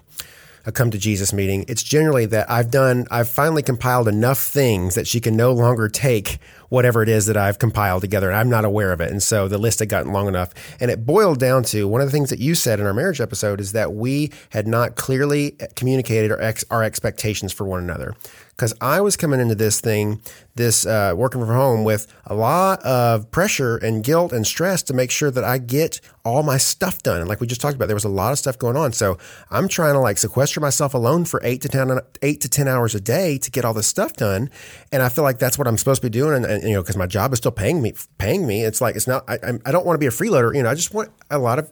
a 0.66 0.72
come 0.72 0.92
to 0.92 0.98
Jesus 0.98 1.34
meeting, 1.34 1.66
it's 1.68 1.82
generally 1.82 2.28
that 2.28 2.50
I've 2.50 2.70
done, 2.70 3.08
I've 3.10 3.30
finally 3.30 3.64
compiled 3.64 4.08
enough 4.08 4.38
things 4.38 4.94
that 4.94 5.08
she 5.08 5.20
can 5.20 5.36
no 5.36 5.52
longer 5.52 5.90
take 5.90 6.38
whatever 6.72 7.04
it 7.04 7.10
is 7.10 7.26
that 7.26 7.36
I've 7.36 7.60
compiled 7.60 8.00
together. 8.00 8.30
And 8.30 8.40
I'm 8.40 8.50
not 8.50 8.64
aware 8.64 8.94
of 8.94 9.02
it. 9.02 9.12
And 9.12 9.22
so 9.22 9.50
the 9.50 9.58
list 9.58 9.80
had 9.80 9.90
gotten 9.90 10.14
long 10.14 10.30
enough. 10.30 10.54
And 10.80 10.90
it 10.90 11.06
boiled 11.06 11.38
down 11.38 11.64
to 11.66 11.86
one 11.86 12.00
of 12.00 12.08
the 12.08 12.14
things 12.14 12.30
that 12.30 12.40
you 12.40 12.56
said 12.56 12.80
in 12.80 12.86
our 12.86 12.94
marriage 12.94 13.20
episode 13.20 13.60
is 13.60 13.74
that 13.74 13.92
we 13.94 14.32
had 14.52 14.70
not 14.70 14.96
clearly 14.96 15.58
communicated 15.76 16.32
our, 16.32 16.42
ex, 16.42 16.64
our 16.72 16.82
expectations 16.82 17.52
for 17.52 17.66
one 17.66 17.84
another. 17.84 18.16
Because 18.52 18.74
I 18.80 19.02
was 19.02 19.18
coming 19.18 19.40
into 19.40 19.56
this 19.56 19.82
thing, 19.82 20.22
this 20.54 20.86
uh, 20.86 21.14
working 21.16 21.42
from 21.42 21.50
home, 21.50 21.84
with 21.84 22.06
a 22.28 22.36
lot 22.36 22.80
of 22.84 23.32
pressure 23.32 23.78
and 23.78 24.04
guilt 24.04 24.32
and 24.32 24.46
stress 24.46 24.84
to 24.84 24.94
make 24.94 25.10
sure 25.10 25.32
that 25.32 25.44
I 25.44 25.58
get 25.58 26.00
all 26.24 26.44
my 26.44 26.58
stuff 26.58 27.02
done. 27.02 27.22
And 27.22 27.28
like 27.28 27.40
we 27.42 27.48
just 27.48 27.60
talked 27.60 27.76
about, 27.76 27.88
there 27.88 27.96
was 27.96 28.04
a 28.04 28.10
lot 28.10 28.32
of 28.32 28.38
stuff 28.38 28.60
going 28.60 28.78
on. 28.78 28.94
So 28.94 29.18
I'm 29.50 29.68
trying 29.68 29.94
to 29.94 30.00
like 30.00 30.20
sequester 30.20 30.60
myself 30.60 30.94
alone 30.94 31.26
for 31.26 31.42
eight 31.44 31.62
to 31.64 31.70
ten, 31.70 32.00
eight 32.22 32.40
to 32.42 32.50
ten 32.50 32.68
hours 32.68 32.94
a 32.94 33.02
day 33.02 33.40
to 33.40 33.50
get 33.50 33.66
all 33.66 33.74
this 33.74 33.88
stuff 33.88 34.14
done. 34.14 34.52
And 34.92 35.02
I 35.02 35.10
feel 35.10 35.24
like 35.24 35.40
that's 35.40 35.58
what 35.58 35.68
I'm 35.68 35.78
supposed 35.78 36.04
to 36.04 36.08
be 36.08 36.12
doing. 36.12 36.46
And, 36.46 36.46
you 36.62 36.74
know, 36.74 36.82
because 36.82 36.98
my 36.98 37.08
job 37.08 37.34
is 37.34 37.38
still 37.38 37.52
paying 37.52 37.82
me, 37.82 37.94
paying 38.18 38.46
me. 38.48 38.64
It's 38.64 38.82
like 38.82 38.96
it's 38.96 39.08
not. 39.08 39.24
I, 39.28 39.38
I 39.66 39.72
don't 39.72 39.86
want 39.86 39.96
to 39.96 40.00
be 40.00 40.08
a 40.08 40.12
freeloader. 40.12 40.56
You 40.56 40.64
know, 40.64 40.70
I 40.70 40.76
just 40.76 40.94
want 40.94 41.10
a 41.30 41.40
lot 41.40 41.60
of. 41.60 41.72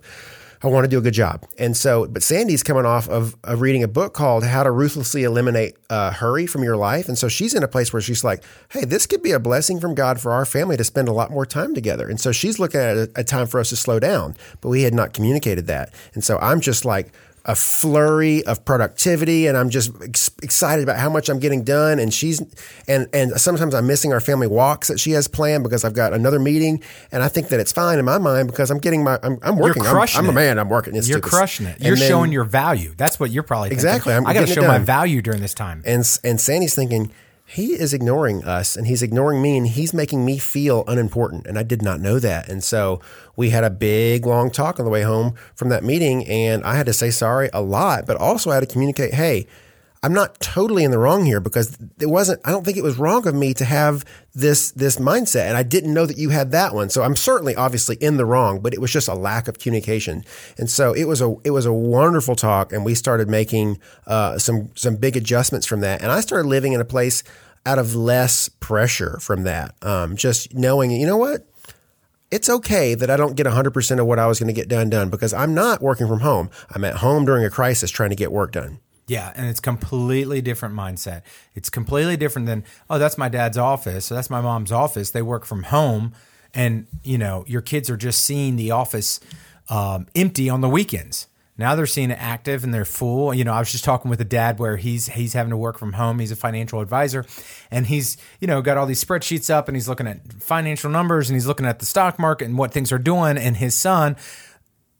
I 0.61 0.67
want 0.67 0.83
to 0.83 0.89
do 0.89 0.97
a 0.97 1.01
good 1.01 1.13
job. 1.13 1.45
And 1.57 1.75
so, 1.77 2.05
but 2.05 2.21
Sandy's 2.21 2.63
coming 2.63 2.85
off 2.85 3.07
of, 3.07 3.33
of 3.45 3.61
reading 3.61 3.81
a 3.81 3.87
book 3.87 4.13
called 4.13 4.43
How 4.43 4.61
to 4.63 4.71
Ruthlessly 4.71 5.23
Eliminate 5.23 5.77
uh, 5.89 6.11
Hurry 6.11 6.47
from 6.47 6.63
Your 6.63 6.75
Life. 6.75 7.07
And 7.07 7.17
so 7.17 7.29
she's 7.29 7.53
in 7.53 7.63
a 7.63 7.67
place 7.67 7.93
where 7.93 8.01
she's 8.01 8.25
like, 8.25 8.43
hey, 8.69 8.83
this 8.83 9.07
could 9.07 9.23
be 9.23 9.31
a 9.31 9.39
blessing 9.39 9.79
from 9.79 9.95
God 9.95 10.19
for 10.19 10.33
our 10.33 10.45
family 10.45 10.75
to 10.75 10.83
spend 10.83 11.07
a 11.07 11.13
lot 11.13 11.31
more 11.31 11.45
time 11.45 11.73
together. 11.73 12.09
And 12.09 12.19
so 12.19 12.33
she's 12.33 12.59
looking 12.59 12.81
at 12.81 12.97
a, 12.97 13.09
a 13.15 13.23
time 13.23 13.47
for 13.47 13.61
us 13.61 13.69
to 13.69 13.77
slow 13.77 13.99
down, 13.99 14.35
but 14.59 14.67
we 14.67 14.83
had 14.83 14.93
not 14.93 15.13
communicated 15.13 15.67
that. 15.67 15.93
And 16.13 16.25
so 16.25 16.37
I'm 16.39 16.59
just 16.59 16.83
like, 16.83 17.13
a 17.45 17.55
flurry 17.55 18.43
of 18.45 18.63
productivity 18.65 19.47
and 19.47 19.57
I'm 19.57 19.69
just 19.69 19.91
ex- 20.03 20.29
excited 20.43 20.83
about 20.83 20.97
how 20.99 21.09
much 21.09 21.29
I'm 21.29 21.39
getting 21.39 21.63
done 21.63 21.97
and 21.99 22.13
she's 22.13 22.41
and 22.87 23.07
and 23.13 23.31
sometimes 23.39 23.73
I'm 23.73 23.87
missing 23.87 24.11
our 24.13 24.19
family 24.19 24.47
walks 24.47 24.89
that 24.89 24.99
she 24.99 25.11
has 25.11 25.27
planned 25.27 25.63
because 25.63 25.83
I've 25.83 25.93
got 25.93 26.13
another 26.13 26.39
meeting 26.39 26.83
and 27.11 27.23
I 27.23 27.27
think 27.27 27.47
that 27.49 27.59
it's 27.59 27.71
fine 27.71 27.97
in 27.97 28.05
my 28.05 28.17
mind 28.17 28.47
because 28.47 28.69
I'm 28.71 28.77
getting 28.79 29.03
my 29.03 29.17
I'm, 29.23 29.39
I'm 29.41 29.57
working 29.57 29.83
I'm- 29.83 29.93
crushing 29.93 30.19
I'm, 30.19 30.29
a 30.29 30.33
man 30.33 30.59
I'm 30.59 30.69
working 30.69 30.95
It's 30.95 31.07
You're 31.07 31.19
stupid. 31.19 31.29
crushing 31.29 31.65
it. 31.65 31.75
And 31.77 31.85
You're 31.85 31.95
then- 31.95 32.09
showing 32.09 32.31
your 32.31 32.43
value. 32.43 32.93
That's 32.97 33.19
what 33.19 33.31
you're 33.31 33.43
probably 33.43 33.69
thinking. 33.69 33.85
Exactly. 33.87 34.13
I'm 34.13 34.27
I 34.27 34.33
got 34.33 34.47
to 34.47 34.53
show 34.53 34.67
my 34.67 34.79
value 34.79 35.21
during 35.21 35.41
this 35.41 35.53
time. 35.53 35.81
and 35.85 36.03
and 36.23 36.39
Sandy's 36.41 36.75
thinking 36.75 37.11
he 37.45 37.73
is 37.73 37.95
ignoring 37.95 38.43
us 38.43 38.75
and 38.75 38.85
he's 38.85 39.01
ignoring 39.01 39.41
me 39.41 39.57
and 39.57 39.65
he's 39.67 39.91
making 39.91 40.23
me 40.23 40.37
feel 40.37 40.83
unimportant 40.87 41.47
and 41.47 41.57
I 41.57 41.63
did 41.63 41.81
not 41.81 41.99
know 41.99 42.19
that 42.19 42.47
and 42.47 42.63
so 42.63 43.01
we 43.39 43.51
had 43.51 43.63
a 43.63 43.69
big 43.69 44.25
long 44.25 44.51
talk 44.51 44.79
on 44.79 44.85
the 44.85 44.91
way 44.91 45.01
home 45.01 45.33
from 45.55 45.69
that 45.69 45.81
meeting 45.81 46.27
and 46.27 46.61
I 46.65 46.75
had 46.75 46.85
to 46.87 46.93
say 46.93 47.09
sorry 47.09 47.49
a 47.53 47.61
lot 47.61 48.05
but 48.05 48.17
also 48.17 48.51
I 48.51 48.55
had 48.55 48.67
to 48.67 48.67
communicate 48.67 49.13
hey 49.13 49.47
I'm 50.03 50.13
not 50.13 50.39
totally 50.41 50.83
in 50.83 50.91
the 50.91 50.97
wrong 50.97 51.25
here 51.25 51.39
because 51.39 51.77
it 51.99 52.07
wasn't 52.07 52.41
I 52.43 52.51
don't 52.51 52.65
think 52.65 52.77
it 52.77 52.83
was 52.83 52.97
wrong 52.97 53.25
of 53.27 53.33
me 53.35 53.53
to 53.53 53.63
have 53.63 54.03
this 54.33 54.71
this 54.71 54.97
mindset 54.97 55.47
and 55.47 55.55
I 55.55 55.63
didn't 55.63 55.93
know 55.93 56.05
that 56.05 56.17
you 56.17 56.29
had 56.29 56.51
that 56.51 56.73
one. 56.73 56.89
So 56.89 57.01
I'm 57.01 57.15
certainly 57.15 57.55
obviously 57.55 57.95
in 57.97 58.17
the 58.17 58.25
wrong 58.25 58.59
but 58.59 58.73
it 58.73 58.81
was 58.81 58.91
just 58.91 59.07
a 59.07 59.13
lack 59.13 59.47
of 59.47 59.57
communication. 59.57 60.25
And 60.57 60.69
so 60.69 60.93
it 60.93 61.05
was 61.05 61.21
a 61.21 61.35
it 61.45 61.51
was 61.51 61.65
a 61.65 61.73
wonderful 61.73 62.35
talk 62.35 62.73
and 62.73 62.83
we 62.83 62.93
started 62.93 63.29
making 63.29 63.79
uh, 64.05 64.37
some 64.37 64.69
some 64.75 64.97
big 64.97 65.15
adjustments 65.15 65.65
from 65.65 65.79
that. 65.79 66.01
And 66.01 66.11
I 66.11 66.19
started 66.19 66.47
living 66.47 66.73
in 66.73 66.81
a 66.81 66.85
place 66.85 67.23
out 67.65 67.79
of 67.79 67.95
less 67.95 68.47
pressure 68.47 69.17
from 69.19 69.43
that 69.43 69.75
um, 69.81 70.15
just 70.15 70.53
knowing 70.53 70.91
you 70.91 71.05
know 71.05 71.17
what 71.17 71.45
it's 72.31 72.49
okay 72.49 72.95
that 72.95 73.09
I 73.09 73.17
don't 73.17 73.35
get 73.35 73.45
100% 73.45 73.99
of 73.99 74.05
what 74.05 74.19
I 74.19 74.27
was 74.27 74.39
going 74.39 74.47
to 74.47 74.53
get 74.53 74.67
done 74.67 74.89
done 74.89 75.09
because 75.09 75.33
I'm 75.33 75.53
not 75.53 75.81
working 75.81 76.07
from 76.07 76.19
home. 76.19 76.49
I'm 76.71 76.83
at 76.83 76.95
home 76.97 77.25
during 77.25 77.43
a 77.43 77.49
crisis 77.49 77.89
trying 77.89 78.11
to 78.11 78.15
get 78.15 78.31
work 78.31 78.51
done. 78.51 78.79
Yeah, 79.07 79.33
and 79.35 79.47
it's 79.47 79.59
completely 79.59 80.39
different 80.39 80.75
mindset. 80.75 81.23
It's 81.55 81.71
completely 81.71 82.15
different 82.15 82.45
than 82.45 82.63
oh, 82.91 82.99
that's 82.99 83.17
my 83.17 83.27
dad's 83.27 83.57
office, 83.57 84.05
so 84.05 84.15
that's 84.15 84.29
my 84.29 84.39
mom's 84.39 84.71
office. 84.71 85.09
They 85.09 85.23
work 85.23 85.45
from 85.45 85.63
home, 85.63 86.13
and 86.53 86.85
you 87.03 87.17
know 87.17 87.43
your 87.47 87.61
kids 87.61 87.89
are 87.89 87.97
just 87.97 88.21
seeing 88.21 88.55
the 88.55 88.69
office 88.69 89.19
um, 89.67 90.05
empty 90.15 90.47
on 90.47 90.61
the 90.61 90.69
weekends. 90.69 91.25
Now 91.59 91.75
they're 91.75 91.85
seeing 91.85 92.09
it 92.09 92.17
active 92.19 92.63
and 92.63 92.73
they're 92.73 92.85
full. 92.85 93.33
You 93.33 93.43
know, 93.43 93.51
I 93.51 93.59
was 93.59 93.71
just 93.71 93.83
talking 93.83 94.09
with 94.09 94.21
a 94.21 94.25
dad 94.25 94.59
where 94.59 94.77
he's 94.77 95.07
he's 95.07 95.33
having 95.33 95.49
to 95.49 95.57
work 95.57 95.77
from 95.77 95.93
home. 95.93 96.19
He's 96.19 96.31
a 96.31 96.37
financial 96.37 96.79
advisor, 96.79 97.25
and 97.69 97.85
he's 97.85 98.15
you 98.39 98.47
know 98.47 98.61
got 98.61 98.77
all 98.77 98.85
these 98.85 99.03
spreadsheets 99.03 99.49
up 99.49 99.67
and 99.67 99.75
he's 99.75 99.89
looking 99.89 100.07
at 100.07 100.41
financial 100.41 100.89
numbers 100.89 101.29
and 101.29 101.35
he's 101.35 101.45
looking 101.45 101.65
at 101.65 101.79
the 101.79 101.85
stock 101.85 102.17
market 102.17 102.45
and 102.45 102.57
what 102.57 102.71
things 102.71 102.93
are 102.93 102.97
doing. 102.97 103.37
And 103.37 103.57
his 103.57 103.75
son 103.75 104.15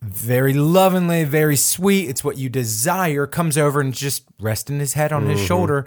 very 0.01 0.53
lovingly, 0.53 1.23
very 1.23 1.55
sweet. 1.55 2.09
It's 2.09 2.23
what 2.23 2.37
you 2.37 2.49
desire. 2.49 3.25
Comes 3.25 3.57
over 3.57 3.79
and 3.79 3.93
just 3.93 4.25
resting 4.39 4.79
his 4.79 4.93
head 4.93 5.13
on 5.13 5.27
his 5.27 5.39
mm-hmm. 5.39 5.47
shoulder, 5.47 5.85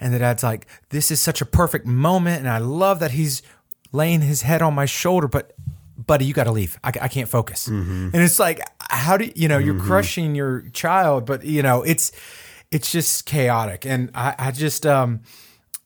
and 0.00 0.14
the 0.14 0.20
dad's 0.20 0.44
like, 0.44 0.68
"This 0.90 1.10
is 1.10 1.20
such 1.20 1.40
a 1.40 1.46
perfect 1.46 1.84
moment, 1.84 2.38
and 2.38 2.48
I 2.48 2.58
love 2.58 3.00
that 3.00 3.10
he's 3.10 3.42
laying 3.90 4.20
his 4.20 4.42
head 4.42 4.62
on 4.62 4.74
my 4.74 4.86
shoulder." 4.86 5.26
But, 5.26 5.52
buddy, 5.96 6.24
you 6.24 6.34
got 6.34 6.44
to 6.44 6.52
leave. 6.52 6.78
I, 6.82 6.92
I 7.02 7.08
can't 7.08 7.28
focus. 7.28 7.68
And 8.14 8.22
it's 8.22 8.38
like, 8.38 8.60
how 8.90 9.16
do 9.16 9.30
you, 9.34 9.48
know? 9.48 9.58
You're 9.58 9.78
crushing 9.80 10.34
your 10.34 10.62
child, 10.72 11.26
but 11.26 11.44
you 11.44 11.62
know, 11.62 11.82
it's 11.82 12.12
it's 12.70 12.90
just 12.90 13.26
chaotic, 13.26 13.84
and 13.86 14.10
I, 14.14 14.34
I 14.38 14.50
just 14.50 14.86
um. 14.86 15.20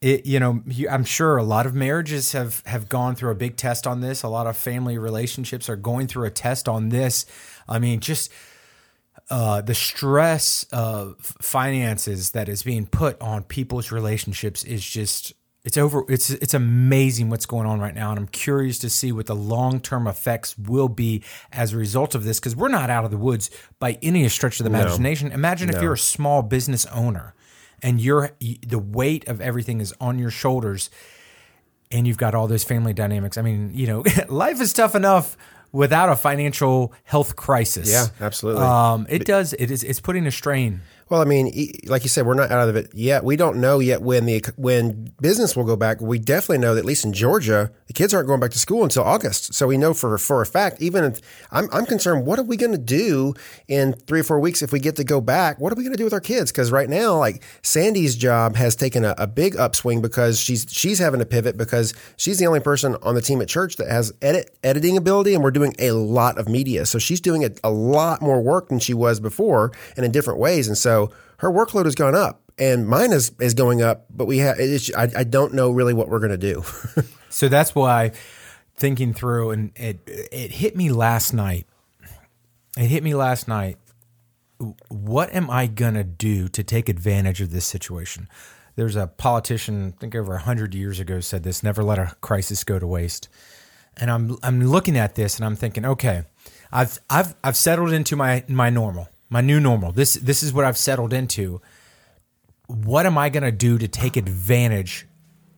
It, 0.02 0.26
you 0.26 0.38
know, 0.38 0.62
you, 0.66 0.90
I'm 0.90 1.04
sure 1.04 1.38
a 1.38 1.42
lot 1.42 1.64
of 1.64 1.74
marriages 1.74 2.32
have 2.32 2.62
have 2.66 2.86
gone 2.86 3.16
through 3.16 3.30
a 3.30 3.34
big 3.34 3.56
test 3.56 3.86
on 3.86 4.02
this. 4.02 4.22
A 4.22 4.28
lot 4.28 4.46
of 4.46 4.54
family 4.54 4.98
relationships 4.98 5.70
are 5.70 5.76
going 5.76 6.06
through 6.06 6.26
a 6.26 6.30
test 6.30 6.68
on 6.68 6.90
this. 6.90 7.24
I 7.66 7.78
mean, 7.78 8.00
just 8.00 8.30
uh, 9.30 9.62
the 9.62 9.74
stress 9.74 10.64
of 10.70 11.16
finances 11.40 12.30
that 12.32 12.48
is 12.48 12.62
being 12.62 12.86
put 12.86 13.20
on 13.22 13.42
people's 13.44 13.90
relationships 13.90 14.64
is 14.64 14.84
just 14.84 15.32
it's 15.66 15.76
over. 15.76 16.04
It's 16.08 16.30
it's 16.30 16.54
amazing 16.54 17.28
what's 17.28 17.44
going 17.44 17.66
on 17.66 17.80
right 17.80 17.94
now, 17.94 18.10
and 18.10 18.20
I'm 18.20 18.28
curious 18.28 18.78
to 18.78 18.88
see 18.88 19.10
what 19.10 19.26
the 19.26 19.34
long 19.34 19.80
term 19.80 20.06
effects 20.06 20.56
will 20.56 20.88
be 20.88 21.24
as 21.52 21.72
a 21.72 21.76
result 21.76 22.14
of 22.14 22.22
this. 22.22 22.38
Because 22.38 22.54
we're 22.54 22.68
not 22.68 22.88
out 22.88 23.04
of 23.04 23.10
the 23.10 23.16
woods 23.16 23.50
by 23.80 23.98
any 24.00 24.26
stretch 24.28 24.60
of 24.60 24.64
the 24.64 24.70
imagination. 24.70 25.32
Imagine 25.32 25.68
if 25.68 25.82
you're 25.82 25.94
a 25.94 25.98
small 25.98 26.42
business 26.42 26.86
owner 26.86 27.34
and 27.82 28.00
you're 28.00 28.30
the 28.64 28.78
weight 28.78 29.26
of 29.26 29.40
everything 29.40 29.80
is 29.80 29.92
on 30.00 30.20
your 30.20 30.30
shoulders 30.30 30.88
and 31.90 32.06
you've 32.06 32.16
got 32.16 32.36
all 32.36 32.46
those 32.46 32.62
family 32.62 32.94
dynamics. 32.94 33.36
I 33.36 33.42
mean, 33.42 33.72
you 33.74 33.88
know, 33.88 34.04
life 34.28 34.60
is 34.60 34.72
tough 34.72 34.94
enough 34.94 35.36
without 35.72 36.10
a 36.10 36.16
financial 36.16 36.92
health 37.02 37.34
crisis. 37.34 37.90
Yeah, 37.90 38.06
absolutely. 38.20 38.62
Um, 38.62 39.06
it 39.10 39.24
does. 39.24 39.52
It 39.52 39.72
is. 39.72 39.82
It's 39.82 40.00
putting 40.00 40.28
a 40.28 40.30
strain. 40.30 40.82
Well, 41.08 41.20
I 41.20 41.24
mean, 41.24 41.52
like 41.86 42.02
you 42.02 42.08
said, 42.08 42.26
we're 42.26 42.34
not 42.34 42.50
out 42.50 42.68
of 42.68 42.74
it 42.74 42.92
yet. 42.92 43.22
We 43.22 43.36
don't 43.36 43.60
know 43.60 43.78
yet 43.78 44.02
when 44.02 44.26
the 44.26 44.44
when 44.56 45.12
business 45.20 45.54
will 45.54 45.62
go 45.62 45.76
back. 45.76 46.00
We 46.00 46.18
definitely 46.18 46.58
know 46.58 46.74
that 46.74 46.80
at 46.80 46.84
least 46.84 47.04
in 47.04 47.12
Georgia, 47.12 47.70
the 47.86 47.92
kids 47.92 48.12
aren't 48.12 48.26
going 48.26 48.40
back 48.40 48.50
to 48.50 48.58
school 48.58 48.82
until 48.82 49.04
August. 49.04 49.54
So 49.54 49.68
we 49.68 49.78
know 49.78 49.94
for 49.94 50.18
for 50.18 50.42
a 50.42 50.46
fact. 50.46 50.82
Even 50.82 51.04
if 51.04 51.20
I'm 51.52 51.68
I'm 51.72 51.86
concerned, 51.86 52.26
what 52.26 52.40
are 52.40 52.42
we 52.42 52.56
going 52.56 52.72
to 52.72 52.78
do 52.78 53.34
in 53.68 53.92
three 53.92 54.18
or 54.18 54.24
four 54.24 54.40
weeks 54.40 54.62
if 54.62 54.72
we 54.72 54.80
get 54.80 54.96
to 54.96 55.04
go 55.04 55.20
back? 55.20 55.60
What 55.60 55.72
are 55.72 55.76
we 55.76 55.84
going 55.84 55.92
to 55.92 55.96
do 55.96 56.02
with 56.02 56.12
our 56.12 56.20
kids? 56.20 56.50
Because 56.50 56.72
right 56.72 56.88
now, 56.88 57.16
like 57.18 57.44
Sandy's 57.62 58.16
job 58.16 58.56
has 58.56 58.74
taken 58.74 59.04
a, 59.04 59.14
a 59.16 59.28
big 59.28 59.56
upswing 59.56 60.02
because 60.02 60.40
she's 60.40 60.66
she's 60.68 60.98
having 60.98 61.20
to 61.20 61.26
pivot 61.26 61.56
because 61.56 61.94
she's 62.16 62.40
the 62.40 62.48
only 62.48 62.58
person 62.60 62.96
on 63.02 63.14
the 63.14 63.22
team 63.22 63.40
at 63.40 63.46
church 63.46 63.76
that 63.76 63.88
has 63.88 64.12
edit 64.22 64.58
editing 64.64 64.96
ability, 64.96 65.34
and 65.34 65.44
we're 65.44 65.52
doing 65.52 65.72
a 65.78 65.92
lot 65.92 66.36
of 66.36 66.48
media. 66.48 66.84
So 66.84 66.98
she's 66.98 67.20
doing 67.20 67.44
a, 67.44 67.50
a 67.62 67.70
lot 67.70 68.22
more 68.22 68.42
work 68.42 68.70
than 68.70 68.80
she 68.80 68.92
was 68.92 69.20
before, 69.20 69.70
and 69.96 70.04
in 70.04 70.10
different 70.10 70.40
ways. 70.40 70.66
And 70.66 70.76
so 70.76 70.95
her 71.38 71.50
workload 71.50 71.84
has 71.84 71.94
gone 71.94 72.14
up, 72.14 72.42
and 72.58 72.88
mine 72.88 73.12
is 73.12 73.32
is 73.40 73.54
going 73.54 73.82
up. 73.82 74.06
But 74.10 74.26
we 74.26 74.38
have 74.38 74.56
I, 74.58 75.08
I 75.16 75.24
don't 75.24 75.54
know 75.54 75.70
really 75.70 75.94
what 75.94 76.08
we're 76.08 76.20
going 76.20 76.38
to 76.38 76.52
do. 76.52 76.64
So 77.36 77.48
that's 77.48 77.74
why 77.74 78.12
thinking 78.76 79.12
through 79.12 79.50
and 79.50 79.70
it 79.76 80.00
it 80.06 80.52
hit 80.52 80.74
me 80.74 80.90
last 80.90 81.34
night. 81.34 81.66
It 82.78 82.86
hit 82.86 83.02
me 83.02 83.14
last 83.14 83.46
night. 83.46 83.76
What 84.88 85.34
am 85.34 85.50
I 85.50 85.66
gonna 85.66 86.02
do 86.02 86.48
to 86.48 86.64
take 86.64 86.88
advantage 86.88 87.42
of 87.42 87.50
this 87.50 87.66
situation? 87.66 88.26
There's 88.74 88.96
a 88.96 89.06
politician, 89.06 89.92
I 89.94 90.00
think 90.00 90.14
over 90.14 90.34
a 90.34 90.40
hundred 90.40 90.74
years 90.74 90.98
ago, 90.98 91.20
said 91.20 91.42
this: 91.42 91.62
"Never 91.62 91.84
let 91.84 91.98
a 91.98 92.16
crisis 92.22 92.64
go 92.64 92.78
to 92.78 92.86
waste." 92.86 93.28
And 93.98 94.10
I'm 94.10 94.38
I'm 94.42 94.60
looking 94.62 94.96
at 94.96 95.14
this 95.14 95.36
and 95.36 95.44
I'm 95.44 95.56
thinking, 95.56 95.84
okay, 95.84 96.22
I've 96.72 96.98
I've 97.10 97.34
I've 97.44 97.56
settled 97.56 97.92
into 97.92 98.16
my 98.16 98.44
my 98.48 98.70
normal, 98.70 99.08
my 99.28 99.40
new 99.40 99.60
normal. 99.60 99.92
This 99.92 100.14
this 100.14 100.42
is 100.42 100.52
what 100.52 100.64
I've 100.64 100.78
settled 100.78 101.12
into. 101.12 101.60
What 102.66 103.06
am 103.06 103.16
I 103.16 103.28
gonna 103.28 103.52
do 103.52 103.78
to 103.78 103.88
take 103.88 104.16
advantage 104.16 105.06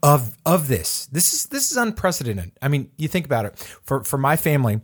of 0.03 0.37
of 0.47 0.69
this. 0.69 1.07
This 1.07 1.33
is 1.33 1.47
this 1.47 1.71
is 1.71 1.77
unprecedented. 1.77 2.53
I 2.63 2.69
mean, 2.69 2.91
you 2.97 3.09
think 3.09 3.27
about 3.27 3.47
it. 3.47 3.59
For 3.59 4.05
for 4.05 4.19
my 4.19 4.37
family, 4.37 4.81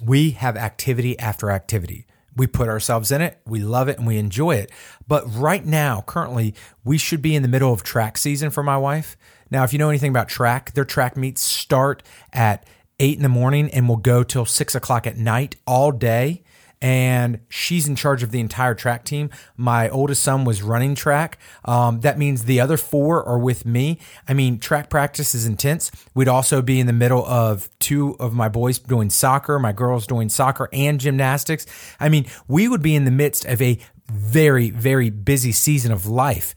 we 0.00 0.30
have 0.32 0.56
activity 0.56 1.18
after 1.18 1.50
activity. 1.50 2.06
We 2.34 2.46
put 2.46 2.68
ourselves 2.68 3.10
in 3.10 3.20
it, 3.20 3.40
we 3.44 3.60
love 3.60 3.88
it, 3.88 3.98
and 3.98 4.06
we 4.06 4.16
enjoy 4.16 4.52
it. 4.52 4.70
But 5.06 5.24
right 5.34 5.66
now, 5.66 6.02
currently, 6.06 6.54
we 6.82 6.96
should 6.96 7.20
be 7.20 7.34
in 7.34 7.42
the 7.42 7.48
middle 7.48 7.74
of 7.74 7.82
track 7.82 8.16
season 8.16 8.48
for 8.48 8.62
my 8.62 8.78
wife. 8.78 9.18
Now, 9.50 9.64
if 9.64 9.72
you 9.74 9.78
know 9.78 9.90
anything 9.90 10.08
about 10.08 10.30
track, 10.30 10.72
their 10.72 10.86
track 10.86 11.14
meets 11.14 11.42
start 11.42 12.02
at 12.32 12.64
eight 12.98 13.18
in 13.18 13.22
the 13.22 13.28
morning 13.28 13.68
and 13.70 13.86
will 13.86 13.98
go 13.98 14.22
till 14.22 14.46
six 14.46 14.74
o'clock 14.74 15.06
at 15.06 15.18
night 15.18 15.56
all 15.66 15.92
day 15.92 16.42
and 16.82 17.38
she's 17.48 17.86
in 17.86 17.94
charge 17.94 18.24
of 18.24 18.32
the 18.32 18.40
entire 18.40 18.74
track 18.74 19.04
team. 19.04 19.30
My 19.56 19.88
oldest 19.88 20.20
son 20.20 20.44
was 20.44 20.64
running 20.64 20.96
track. 20.96 21.38
Um, 21.64 22.00
that 22.00 22.18
means 22.18 22.44
the 22.44 22.60
other 22.60 22.76
four 22.76 23.24
are 23.24 23.38
with 23.38 23.64
me. 23.64 24.00
I 24.28 24.34
mean, 24.34 24.58
track 24.58 24.90
practice 24.90 25.32
is 25.32 25.46
intense. 25.46 25.92
We'd 26.12 26.26
also 26.26 26.60
be 26.60 26.80
in 26.80 26.88
the 26.88 26.92
middle 26.92 27.24
of 27.24 27.70
two 27.78 28.16
of 28.18 28.34
my 28.34 28.48
boys 28.48 28.80
doing 28.80 29.10
soccer, 29.10 29.60
my 29.60 29.70
girls 29.70 30.08
doing 30.08 30.28
soccer 30.28 30.68
and 30.72 30.98
gymnastics. 30.98 31.66
I 32.00 32.08
mean, 32.08 32.26
we 32.48 32.66
would 32.66 32.82
be 32.82 32.96
in 32.96 33.04
the 33.04 33.12
midst 33.12 33.44
of 33.44 33.62
a 33.62 33.78
very, 34.12 34.70
very 34.70 35.08
busy 35.08 35.52
season 35.52 35.92
of 35.92 36.06
life. 36.06 36.52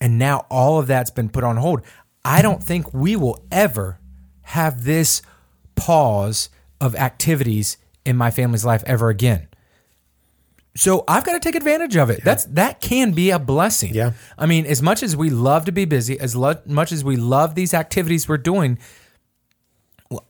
And 0.00 0.20
now 0.20 0.46
all 0.50 0.78
of 0.78 0.86
that's 0.86 1.10
been 1.10 1.28
put 1.28 1.42
on 1.42 1.56
hold. 1.56 1.82
I 2.24 2.42
don't 2.42 2.62
think 2.62 2.94
we 2.94 3.16
will 3.16 3.44
ever 3.50 3.98
have 4.42 4.84
this 4.84 5.20
pause 5.74 6.48
of 6.80 6.94
activities 6.94 7.76
in 8.04 8.16
my 8.16 8.30
family's 8.30 8.64
life 8.64 8.82
ever 8.86 9.08
again. 9.08 9.48
So 10.74 11.04
I've 11.06 11.24
got 11.24 11.34
to 11.34 11.40
take 11.40 11.54
advantage 11.54 11.96
of 11.96 12.08
it. 12.08 12.24
That's 12.24 12.44
that 12.46 12.80
can 12.80 13.12
be 13.12 13.30
a 13.30 13.38
blessing. 13.38 13.94
Yeah. 13.94 14.12
I 14.38 14.46
mean, 14.46 14.64
as 14.64 14.80
much 14.80 15.02
as 15.02 15.14
we 15.14 15.28
love 15.28 15.66
to 15.66 15.72
be 15.72 15.84
busy, 15.84 16.18
as 16.18 16.34
lo- 16.34 16.60
much 16.64 16.92
as 16.92 17.04
we 17.04 17.16
love 17.16 17.54
these 17.54 17.74
activities 17.74 18.26
we're 18.26 18.38
doing, 18.38 18.78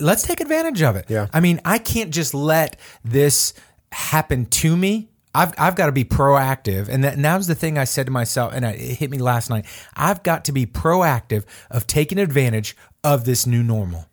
let's 0.01 0.23
take 0.23 0.41
advantage 0.41 0.83
of 0.83 0.97
it. 0.97 1.07
Yeah. 1.09 1.29
I 1.33 1.41
mean, 1.41 1.61
I 1.65 1.79
can't 1.79 2.11
just 2.11 2.35
let 2.35 2.77
this 3.05 3.55
happen 3.93 4.47
to 4.47 4.77
me. 4.77 5.11
I've, 5.35 5.55
I've 5.57 5.77
got 5.77 5.87
to 5.87 5.93
be 5.93 6.05
proactive. 6.05 6.89
And 6.89 7.05
that, 7.05 7.15
and 7.15 7.25
that 7.25 7.37
was 7.37 7.47
the 7.47 7.55
thing 7.55 7.79
I 7.79 7.85
said 7.85 8.07
to 8.07 8.13
myself, 8.13 8.53
and 8.53 8.65
it 8.65 8.79
hit 8.79 9.11
me 9.11 9.19
last 9.19 9.49
night. 9.49 9.65
I've 9.95 10.23
got 10.23 10.45
to 10.47 10.53
be 10.53 10.67
proactive 10.67 11.45
of 11.71 11.87
taking 11.87 12.19
advantage 12.19 12.77
of 13.05 13.25
this 13.25 13.47
new 13.47 13.63
normal. 13.63 14.07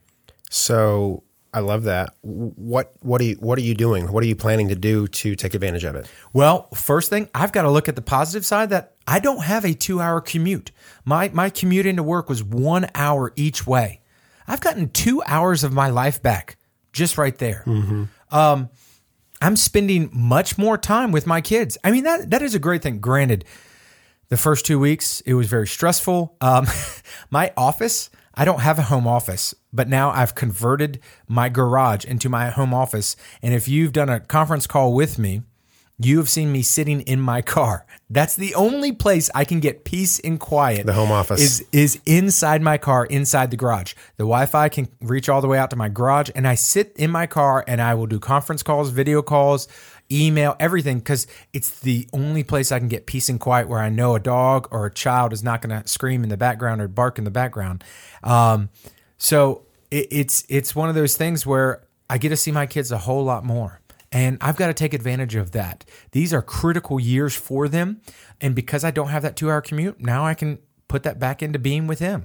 So 0.50 1.24
I 1.53 1.62
love 1.62 1.84
that. 1.84 2.13
What 2.22 2.94
what 3.01 3.22
are 3.22 3.24
you 3.24 3.36
what 3.36 3.58
are 3.58 3.62
you 3.62 3.74
doing? 3.74 4.12
What 4.12 4.24
are 4.24 4.27
you 4.27 4.36
planning 4.36 4.70
to 4.70 4.75
do 4.75 5.08
to 5.08 5.36
take 5.36 5.53
advantage 5.56 5.84
of 5.84 5.96
it? 5.96 6.08
Well, 6.32 6.68
first 6.75 7.10
thing, 7.10 7.27
I've 7.34 7.51
got 7.51 7.63
to 7.63 7.72
look 7.72 7.89
at 7.89 7.96
the 7.96 8.01
positive 8.01 8.46
side 8.46 8.70
that 8.70 8.94
I 9.08 9.20
don't 9.20 9.44
have 9.44 9.65
a 9.65 9.74
two 9.74 10.00
hour 10.00 10.22
commute. 10.22 10.72
My 11.06 11.29
my 11.34 11.50
commute 11.50 11.86
into 11.88 12.03
work 12.03 12.29
was 12.29 12.44
one 12.44 12.88
hour 12.94 13.34
each 13.36 13.65
way. 13.65 14.01
I've 14.48 14.62
gotten 14.62 14.89
two 14.89 15.24
hours 15.25 15.63
of 15.63 15.74
my 15.74 15.89
life 15.89 16.22
back 16.22 16.58
just 16.94 17.18
right 17.18 17.38
there. 17.38 17.63
Um, 18.32 18.70
I'm 19.41 19.56
spending 19.56 20.10
much 20.13 20.58
more 20.58 20.77
time 20.77 21.12
with 21.12 21.25
my 21.25 21.41
kids. 21.41 21.77
I 21.84 21.91
mean 21.91 22.03
that 22.03 22.29
that 22.29 22.41
is 22.44 22.53
a 22.53 22.60
great 22.60 22.84
thing. 22.84 23.00
Granted, 23.00 23.46
the 24.29 24.38
first 24.38 24.65
two 24.65 24.79
weeks 24.79 25.22
it 25.22 25.34
was 25.34 25.48
very 25.48 25.68
stressful. 25.68 26.36
Um, 26.41 26.68
my 27.32 27.51
office, 27.58 28.12
I 28.39 28.46
don't 28.46 28.62
have 28.62 28.79
a 28.79 28.84
home 28.84 29.05
office, 29.05 29.53
but 29.74 29.89
now 29.89 30.12
I've 30.12 30.34
converted 30.34 31.01
my 31.27 31.50
garage 31.50 32.05
into 32.05 32.29
my 32.29 32.48
home 32.48 32.74
office. 32.74 33.17
And 33.41 33.53
if 33.53 33.67
you've 33.67 33.91
done 33.91 34.08
a 34.08 34.22
conference 34.22 34.65
call 34.65 34.93
with 34.93 35.19
me, 35.19 35.41
you 36.01 36.17
have 36.19 36.29
seen 36.29 36.50
me 36.53 36.62
sitting 36.62 37.01
in 37.01 37.19
my 37.19 37.41
car. 37.41 37.86
That's 38.10 38.38
the 38.38 38.55
only 38.55 38.93
place 38.93 39.29
I 39.36 39.43
can 39.43 39.60
get 39.60 39.84
peace 39.84 40.22
and 40.22 40.39
quiet. 40.39 40.86
The 40.86 40.93
home 40.93 41.12
office. 41.12 41.41
is 41.41 41.65
is 41.74 42.00
inside 42.05 42.62
my 42.62 42.77
car, 42.77 43.05
inside 43.05 43.51
the 43.51 43.58
garage. 43.58 43.93
The 44.15 44.24
Wi-Fi 44.24 44.69
can 44.69 44.88
reach 45.01 45.27
all 45.27 45.41
the 45.41 45.50
way 45.50 45.58
out 45.58 45.69
to 45.72 45.75
my 45.75 45.89
garage, 45.89 46.29
and 46.34 46.48
I 46.48 46.55
sit 46.55 46.93
in 46.96 47.12
my 47.12 47.27
car 47.27 47.65
and 47.67 47.81
I 47.81 47.93
will 47.93 48.08
do 48.08 48.19
conference 48.19 48.63
calls, 48.63 48.89
video 48.91 49.22
calls, 49.22 49.67
email, 50.12 50.56
everything, 50.60 51.00
because 51.00 51.28
it's 51.54 51.80
the 51.80 52.08
only 52.13 52.44
place 52.44 52.72
I 52.72 52.80
can 52.80 52.88
get 52.88 53.06
peace 53.06 53.30
and 53.30 53.39
quiet 53.39 53.68
where 53.68 53.80
I 53.80 53.89
know 53.89 54.16
a 54.16 54.20
dog 54.20 54.68
or 54.72 54.86
a 54.86 54.94
child 54.94 55.34
is 55.34 55.44
not 55.44 55.62
going 55.62 55.82
to 55.82 55.88
scream 55.88 56.24
in 56.24 56.30
the 56.30 56.38
background 56.38 56.82
or 56.82 56.88
bark 56.88 57.18
in 57.18 57.24
the 57.24 57.32
background. 57.32 57.84
Um, 58.24 58.70
so 59.18 59.63
it, 59.92 60.08
it's 60.12 60.46
it's 60.50 60.75
one 60.75 60.89
of 60.89 60.96
those 60.96 61.16
things 61.16 61.46
where 61.46 61.84
I 62.10 62.18
get 62.18 62.30
to 62.30 62.38
see 62.38 62.51
my 62.51 62.66
kids 62.66 62.92
a 62.92 62.98
whole 62.98 63.24
lot 63.24 63.44
more. 63.44 63.82
And 64.12 64.39
I've 64.42 64.56
got 64.56 64.68
to 64.68 64.74
take 64.74 64.96
advantage 64.96 65.36
of 65.36 65.51
that. 65.51 65.86
These 66.12 66.34
are 66.34 66.42
critical 66.42 67.00
years 67.00 67.36
for 67.36 67.68
them. 67.68 68.01
And 68.42 68.56
because 68.56 68.84
I 68.84 68.89
don't 68.89 69.10
have 69.10 69.22
that 69.22 69.36
two 69.36 69.51
hour 69.51 69.62
commute, 69.62 70.01
now 70.01 70.25
I 70.25 70.34
can 70.34 70.58
put 70.88 71.04
that 71.04 71.20
back 71.20 71.44
into 71.44 71.60
being 71.60 71.86
with 71.86 72.00
him. 72.00 72.24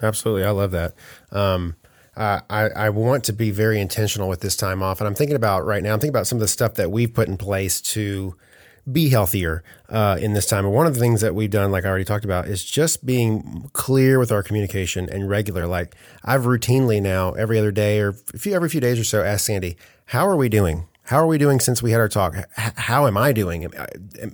Absolutely, 0.00 0.44
I 0.44 0.50
love 0.50 0.70
that. 0.70 0.94
Um, 1.32 1.74
uh, 2.16 2.40
I 2.48 2.68
I 2.70 2.90
want 2.90 3.24
to 3.24 3.32
be 3.32 3.50
very 3.50 3.80
intentional 3.80 4.28
with 4.28 4.40
this 4.40 4.56
time 4.56 4.82
off, 4.82 5.00
and 5.00 5.08
I'm 5.08 5.14
thinking 5.14 5.36
about 5.36 5.66
right 5.66 5.82
now. 5.82 5.92
I'm 5.92 6.00
thinking 6.00 6.14
about 6.14 6.26
some 6.26 6.36
of 6.36 6.40
the 6.40 6.48
stuff 6.48 6.74
that 6.74 6.90
we've 6.90 7.12
put 7.12 7.28
in 7.28 7.36
place 7.36 7.80
to 7.82 8.36
be 8.90 9.08
healthier 9.08 9.64
uh, 9.88 10.16
in 10.20 10.32
this 10.32 10.46
time. 10.46 10.64
And 10.64 10.72
one 10.72 10.86
of 10.86 10.94
the 10.94 11.00
things 11.00 11.20
that 11.20 11.34
we've 11.34 11.50
done, 11.50 11.72
like 11.72 11.84
I 11.84 11.88
already 11.88 12.04
talked 12.04 12.24
about, 12.24 12.46
is 12.46 12.64
just 12.64 13.04
being 13.04 13.68
clear 13.72 14.18
with 14.18 14.30
our 14.30 14.42
communication 14.42 15.08
and 15.10 15.28
regular. 15.28 15.66
Like 15.66 15.94
I've 16.24 16.42
routinely 16.42 17.02
now 17.02 17.32
every 17.32 17.58
other 17.58 17.72
day 17.72 18.00
or 18.00 18.12
few, 18.12 18.54
every 18.54 18.68
few 18.68 18.80
days 18.80 18.98
or 18.98 19.04
so 19.04 19.22
asked 19.22 19.46
Sandy, 19.46 19.76
"How 20.06 20.26
are 20.26 20.36
we 20.36 20.48
doing?" 20.48 20.86
How 21.06 21.18
are 21.18 21.26
we 21.28 21.38
doing 21.38 21.60
since 21.60 21.80
we 21.84 21.92
had 21.92 22.00
our 22.00 22.08
talk? 22.08 22.34
How 22.56 23.06
am 23.06 23.16
I 23.16 23.32
doing? 23.32 23.64
Am 23.64 23.70
I, 23.78 23.86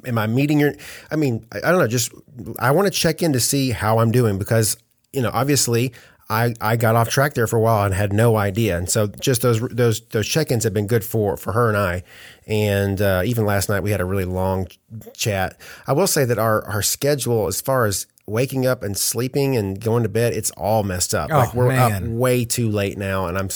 am 0.09 0.17
I 0.17 0.27
meeting 0.27 0.59
your? 0.59 0.73
I 1.11 1.17
mean, 1.17 1.47
I, 1.53 1.59
I 1.59 1.71
don't 1.71 1.79
know. 1.79 1.87
Just 1.87 2.15
I 2.59 2.71
want 2.71 2.87
to 2.87 2.91
check 2.91 3.23
in 3.23 3.35
to 3.35 3.41
see 3.41 3.73
how 3.73 3.99
I'm 3.99 4.11
doing 4.11 4.39
because 4.39 4.79
you 5.13 5.21
know, 5.21 5.31
obviously, 5.33 5.93
I, 6.29 6.55
I 6.61 6.77
got 6.77 6.97
off 6.97 7.09
track 7.09 7.35
there 7.35 7.47
for 7.47 7.57
a 7.57 7.61
while 7.61 7.85
and 7.85 7.95
had 7.95 8.13
no 8.13 8.37
idea. 8.37 8.79
And 8.79 8.89
so 8.89 9.07
just 9.07 9.43
those 9.43 9.61
those 9.61 10.01
those 10.09 10.27
check-ins 10.27 10.65
have 10.65 10.73
been 10.73 10.87
good 10.87 11.05
for 11.05 11.37
for 11.37 11.53
her 11.53 11.69
and 11.69 11.77
I. 11.77 12.03
And 12.47 13.01
uh, 13.03 13.23
even 13.25 13.45
last 13.45 13.69
night 13.69 13.83
we 13.83 13.91
had 13.91 14.01
a 14.01 14.05
really 14.05 14.25
long 14.25 14.69
chat. 15.15 15.61
I 15.87 15.93
will 15.93 16.07
say 16.07 16.25
that 16.25 16.39
our 16.39 16.65
our 16.67 16.83
schedule 16.83 17.47
as 17.49 17.61
far 17.61 17.85
as 17.85 18.07
waking 18.27 18.67
up 18.67 18.83
and 18.83 18.97
sleeping 18.97 19.57
and 19.57 19.81
going 19.81 20.05
to 20.05 20.09
bed, 20.09 20.33
it's 20.33 20.51
all 20.53 20.83
messed 20.83 21.15
up. 21.15 21.31
Oh, 21.31 21.39
like 21.39 21.55
we're 21.55 21.73
up 21.73 22.03
way 22.03 22.45
too 22.45 22.71
late 22.71 22.97
now, 22.97 23.27
and 23.27 23.37
I'm 23.37 23.49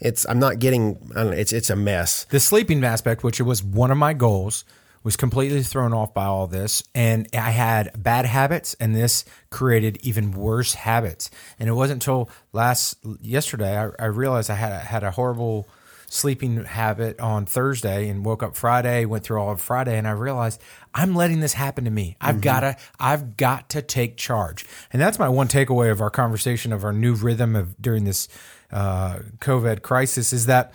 it's 0.00 0.26
I'm 0.28 0.38
not 0.38 0.58
getting. 0.58 0.98
I 1.12 1.22
don't 1.22 1.30
know. 1.30 1.36
It's 1.36 1.52
it's 1.52 1.70
a 1.70 1.76
mess. 1.76 2.24
The 2.24 2.40
sleeping 2.40 2.84
aspect, 2.84 3.24
which 3.24 3.40
was 3.40 3.62
one 3.62 3.90
of 3.90 3.98
my 3.98 4.12
goals, 4.12 4.64
was 5.06 5.14
completely 5.14 5.62
thrown 5.62 5.94
off 5.94 6.12
by 6.12 6.24
all 6.24 6.48
this. 6.48 6.82
And 6.92 7.28
I 7.32 7.52
had 7.52 8.02
bad 8.02 8.26
habits, 8.26 8.74
and 8.80 8.92
this 8.92 9.24
created 9.50 9.98
even 10.02 10.32
worse 10.32 10.74
habits. 10.74 11.30
And 11.60 11.68
it 11.68 11.74
wasn't 11.74 12.02
until 12.02 12.28
last 12.52 12.98
yesterday 13.20 13.78
I, 13.78 13.90
I 14.00 14.06
realized 14.06 14.50
I 14.50 14.56
had 14.56 14.82
had 14.82 15.04
a 15.04 15.12
horrible 15.12 15.68
sleeping 16.08 16.64
habit 16.64 17.20
on 17.20 17.46
Thursday 17.46 18.08
and 18.08 18.24
woke 18.24 18.42
up 18.42 18.56
Friday, 18.56 19.04
went 19.04 19.22
through 19.22 19.40
all 19.40 19.52
of 19.52 19.60
Friday, 19.60 19.96
and 19.96 20.08
I 20.08 20.10
realized 20.10 20.60
I'm 20.92 21.14
letting 21.14 21.38
this 21.38 21.52
happen 21.52 21.84
to 21.84 21.90
me. 21.92 22.16
I've 22.20 22.40
gotta, 22.40 22.76
I've 22.98 23.36
got 23.36 23.70
to 23.70 23.82
take 23.82 24.16
charge. 24.16 24.66
And 24.92 25.00
that's 25.00 25.20
my 25.20 25.28
one 25.28 25.46
takeaway 25.46 25.92
of 25.92 26.00
our 26.00 26.10
conversation 26.10 26.72
of 26.72 26.82
our 26.82 26.92
new 26.92 27.14
rhythm 27.14 27.54
of 27.54 27.80
during 27.80 28.02
this 28.02 28.26
uh, 28.72 29.20
COVID 29.38 29.82
crisis 29.82 30.32
is 30.32 30.46
that 30.46 30.74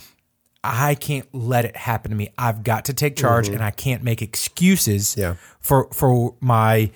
I 0.64 0.96
can't 0.96 1.28
let 1.34 1.66
it 1.66 1.76
happen 1.76 2.12
to 2.12 2.18
me. 2.18 2.32
I've 2.38 2.64
got 2.64 2.86
to 2.86 2.94
take 2.94 3.16
charge 3.16 3.46
mm-hmm. 3.46 3.56
and 3.56 3.64
I 3.64 3.72
can't 3.72 4.04
make 4.04 4.22
excuses 4.22 5.16
Yeah. 5.18 5.36
for 5.60 5.88
for 5.92 6.36
my 6.40 6.92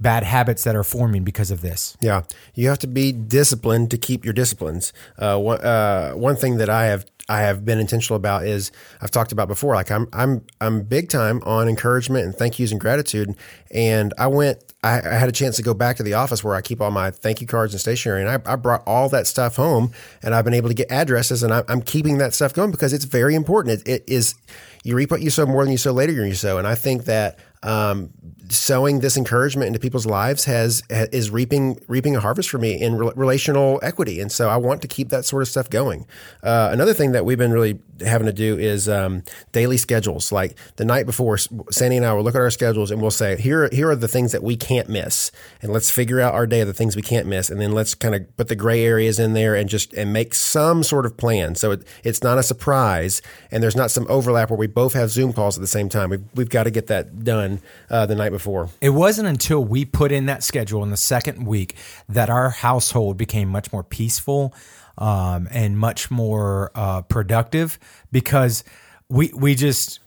bad 0.00 0.22
habits 0.22 0.64
that 0.64 0.76
are 0.76 0.84
forming 0.84 1.24
because 1.24 1.50
of 1.50 1.60
this. 1.60 1.96
Yeah, 2.00 2.22
you 2.54 2.68
have 2.68 2.78
to 2.80 2.86
be 2.86 3.12
disciplined 3.12 3.90
to 3.90 3.98
keep 3.98 4.24
your 4.24 4.34
disciplines. 4.34 4.92
Uh, 5.18 5.38
one, 5.38 5.60
uh, 5.60 6.12
one 6.12 6.36
thing 6.36 6.58
that 6.58 6.70
I 6.70 6.86
have 6.86 7.04
I 7.28 7.40
have 7.40 7.64
been 7.64 7.78
intentional 7.78 8.16
about 8.16 8.46
is 8.46 8.72
I've 9.02 9.10
talked 9.10 9.32
about 9.32 9.48
before. 9.48 9.74
Like 9.74 9.90
I'm 9.90 10.08
I'm 10.12 10.46
I'm 10.60 10.82
big 10.82 11.10
time 11.10 11.42
on 11.44 11.68
encouragement 11.68 12.24
and 12.24 12.34
thank 12.34 12.58
yous 12.58 12.72
and 12.72 12.80
gratitude. 12.80 13.34
And 13.70 14.14
I 14.18 14.28
went. 14.28 14.64
I, 14.84 15.00
I 15.00 15.14
had 15.14 15.28
a 15.28 15.32
chance 15.32 15.56
to 15.56 15.62
go 15.64 15.74
back 15.74 15.96
to 15.96 16.04
the 16.04 16.14
office 16.14 16.44
where 16.44 16.54
I 16.54 16.60
keep 16.60 16.80
all 16.80 16.92
my 16.92 17.10
thank 17.10 17.40
you 17.40 17.48
cards 17.48 17.74
and 17.74 17.80
stationery, 17.80 18.22
and 18.22 18.30
I, 18.30 18.52
I 18.52 18.54
brought 18.54 18.84
all 18.86 19.08
that 19.08 19.26
stuff 19.26 19.56
home, 19.56 19.92
and 20.22 20.32
I've 20.32 20.44
been 20.44 20.54
able 20.54 20.68
to 20.68 20.74
get 20.74 20.88
addresses, 20.92 21.42
and 21.42 21.52
I, 21.52 21.64
I'm 21.68 21.82
keeping 21.82 22.18
that 22.18 22.32
stuff 22.32 22.54
going 22.54 22.70
because 22.70 22.92
it's 22.92 23.04
very 23.04 23.34
important. 23.34 23.80
It, 23.80 23.88
it 23.88 24.04
is 24.06 24.36
you 24.84 24.94
reap 24.94 25.10
what 25.10 25.20
you 25.20 25.30
sow 25.30 25.46
more 25.46 25.64
than 25.64 25.72
you 25.72 25.78
sow 25.78 25.92
later 25.92 26.14
than 26.14 26.28
you 26.28 26.34
sow, 26.34 26.58
and 26.58 26.66
I 26.66 26.76
think 26.76 27.06
that 27.06 27.40
um, 27.62 28.10
sowing 28.48 29.00
this 29.00 29.16
encouragement 29.16 29.66
into 29.66 29.78
people's 29.78 30.06
lives 30.06 30.44
has 30.44 30.82
is 30.88 31.30
reaping 31.30 31.78
reaping 31.88 32.16
a 32.16 32.20
harvest 32.20 32.48
for 32.48 32.58
me 32.58 32.80
in 32.80 32.96
re- 32.96 33.12
relational 33.16 33.80
equity, 33.82 34.20
and 34.20 34.30
so 34.30 34.48
I 34.48 34.56
want 34.56 34.82
to 34.82 34.88
keep 34.88 35.08
that 35.10 35.24
sort 35.24 35.42
of 35.42 35.48
stuff 35.48 35.68
going. 35.68 36.06
Uh, 36.42 36.70
another 36.72 36.94
thing 36.94 37.12
that 37.12 37.24
we've 37.24 37.38
been 37.38 37.52
really 37.52 37.80
having 38.06 38.26
to 38.26 38.32
do 38.32 38.56
is 38.58 38.88
um, 38.88 39.22
daily 39.52 39.76
schedules. 39.76 40.30
Like 40.30 40.56
the 40.76 40.84
night 40.84 41.04
before, 41.06 41.36
Sandy 41.38 41.96
and 41.96 42.06
I 42.06 42.12
will 42.12 42.22
look 42.22 42.36
at 42.36 42.40
our 42.40 42.50
schedules 42.50 42.90
and 42.90 43.02
we'll 43.02 43.10
say, 43.10 43.36
here 43.40 43.68
here 43.72 43.90
are 43.90 43.96
the 43.96 44.08
things 44.08 44.32
that 44.32 44.42
we 44.42 44.56
can't 44.56 44.88
miss, 44.88 45.32
and 45.60 45.72
let's 45.72 45.90
figure 45.90 46.20
out 46.20 46.34
our 46.34 46.46
day 46.46 46.60
of 46.60 46.68
the 46.68 46.74
things 46.74 46.94
we 46.94 47.02
can't 47.02 47.26
miss, 47.26 47.50
and 47.50 47.60
then 47.60 47.72
let's 47.72 47.94
kind 47.94 48.14
of 48.14 48.36
put 48.36 48.48
the 48.48 48.56
gray 48.56 48.84
areas 48.84 49.18
in 49.18 49.32
there 49.32 49.54
and 49.54 49.68
just 49.68 49.92
and 49.94 50.12
make 50.12 50.34
some 50.34 50.82
sort 50.82 51.06
of 51.06 51.16
plan. 51.16 51.54
So 51.54 51.72
it, 51.72 51.86
it's 52.04 52.22
not 52.22 52.38
a 52.38 52.42
surprise, 52.42 53.20
and 53.50 53.62
there's 53.62 53.76
not 53.76 53.90
some 53.90 54.06
overlap 54.08 54.50
where 54.50 54.58
we 54.58 54.68
both 54.68 54.92
have 54.92 55.10
Zoom 55.10 55.32
calls 55.32 55.56
at 55.56 55.60
the 55.60 55.66
same 55.66 55.88
time. 55.88 56.10
We've, 56.10 56.24
we've 56.34 56.48
got 56.48 56.64
to 56.64 56.70
get 56.70 56.86
that 56.86 57.24
done 57.24 57.47
uh, 57.90 58.06
the 58.06 58.14
night 58.14 58.30
before. 58.30 58.68
It 58.80 58.90
wasn't 58.90 59.28
until 59.28 59.64
we 59.64 59.84
put 59.84 60.12
in 60.12 60.26
that 60.26 60.42
schedule 60.42 60.82
in 60.82 60.90
the 60.90 60.96
second 60.96 61.46
week 61.46 61.74
that 62.08 62.28
our 62.30 62.50
household 62.50 63.16
became 63.16 63.48
much 63.48 63.72
more 63.72 63.82
peaceful 63.82 64.54
um, 64.98 65.48
and 65.50 65.78
much 65.78 66.10
more 66.10 66.70
uh, 66.74 67.02
productive 67.02 67.78
because 68.12 68.64
we 69.08 69.32
we 69.34 69.54
just 69.54 70.00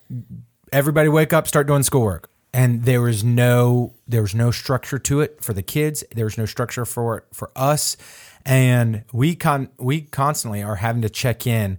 everybody 0.71 1.09
wake 1.09 1.33
up, 1.33 1.47
start 1.47 1.67
doing 1.67 1.83
schoolwork, 1.83 2.29
and 2.53 2.83
there 2.83 3.01
was 3.01 3.23
no 3.23 3.93
there 4.07 4.21
was 4.21 4.35
no 4.35 4.51
structure 4.51 4.99
to 4.99 5.21
it 5.21 5.43
for 5.43 5.53
the 5.53 5.63
kids. 5.63 6.03
There 6.13 6.25
was 6.25 6.37
no 6.37 6.45
structure 6.45 6.85
for 6.85 7.19
it 7.19 7.23
for 7.33 7.51
us, 7.55 7.97
and 8.45 9.03
we 9.11 9.35
con 9.35 9.69
we 9.77 10.01
constantly 10.01 10.61
are 10.61 10.75
having 10.75 11.01
to 11.01 11.09
check 11.09 11.47
in 11.47 11.77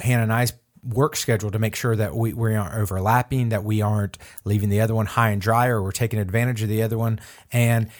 Hannah 0.00 0.24
and 0.24 0.32
I's 0.32 0.52
work 0.82 1.16
schedule 1.16 1.50
to 1.50 1.58
make 1.58 1.74
sure 1.74 1.96
that 1.96 2.14
we, 2.14 2.32
we 2.32 2.54
aren't 2.54 2.74
overlapping, 2.74 3.48
that 3.50 3.64
we 3.64 3.82
aren't 3.82 4.18
leaving 4.44 4.68
the 4.68 4.80
other 4.80 4.94
one 4.94 5.06
high 5.06 5.30
and 5.30 5.40
dry, 5.40 5.66
or 5.66 5.82
we're 5.82 5.92
taking 5.92 6.18
advantage 6.18 6.62
of 6.62 6.68
the 6.68 6.82
other 6.82 6.98
one. 6.98 7.20
And 7.52 7.90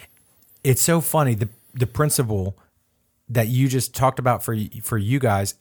it's 0.63 0.81
so 0.81 1.01
funny 1.01 1.35
the 1.35 1.49
the 1.73 1.87
principle 1.87 2.57
that 3.29 3.47
you 3.47 3.67
just 3.67 3.93
talked 3.93 4.19
about 4.19 4.43
for 4.43 4.55
for 4.81 4.97
you 4.97 5.19
guys. 5.19 5.55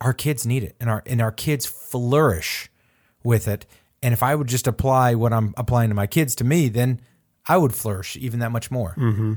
Our 0.00 0.12
kids 0.14 0.46
need 0.46 0.62
it, 0.62 0.76
and 0.80 0.88
our 0.88 1.02
and 1.06 1.20
our 1.20 1.32
kids 1.32 1.66
flourish 1.66 2.70
with 3.22 3.48
it. 3.48 3.66
And 4.02 4.12
if 4.12 4.22
I 4.22 4.34
would 4.34 4.46
just 4.46 4.66
apply 4.66 5.14
what 5.14 5.32
I'm 5.32 5.54
applying 5.56 5.88
to 5.88 5.94
my 5.94 6.06
kids 6.06 6.36
to 6.36 6.44
me, 6.44 6.68
then 6.68 7.00
I 7.46 7.56
would 7.56 7.74
flourish 7.74 8.16
even 8.16 8.38
that 8.40 8.52
much 8.52 8.70
more. 8.70 8.94
Mm-hmm. 8.96 9.34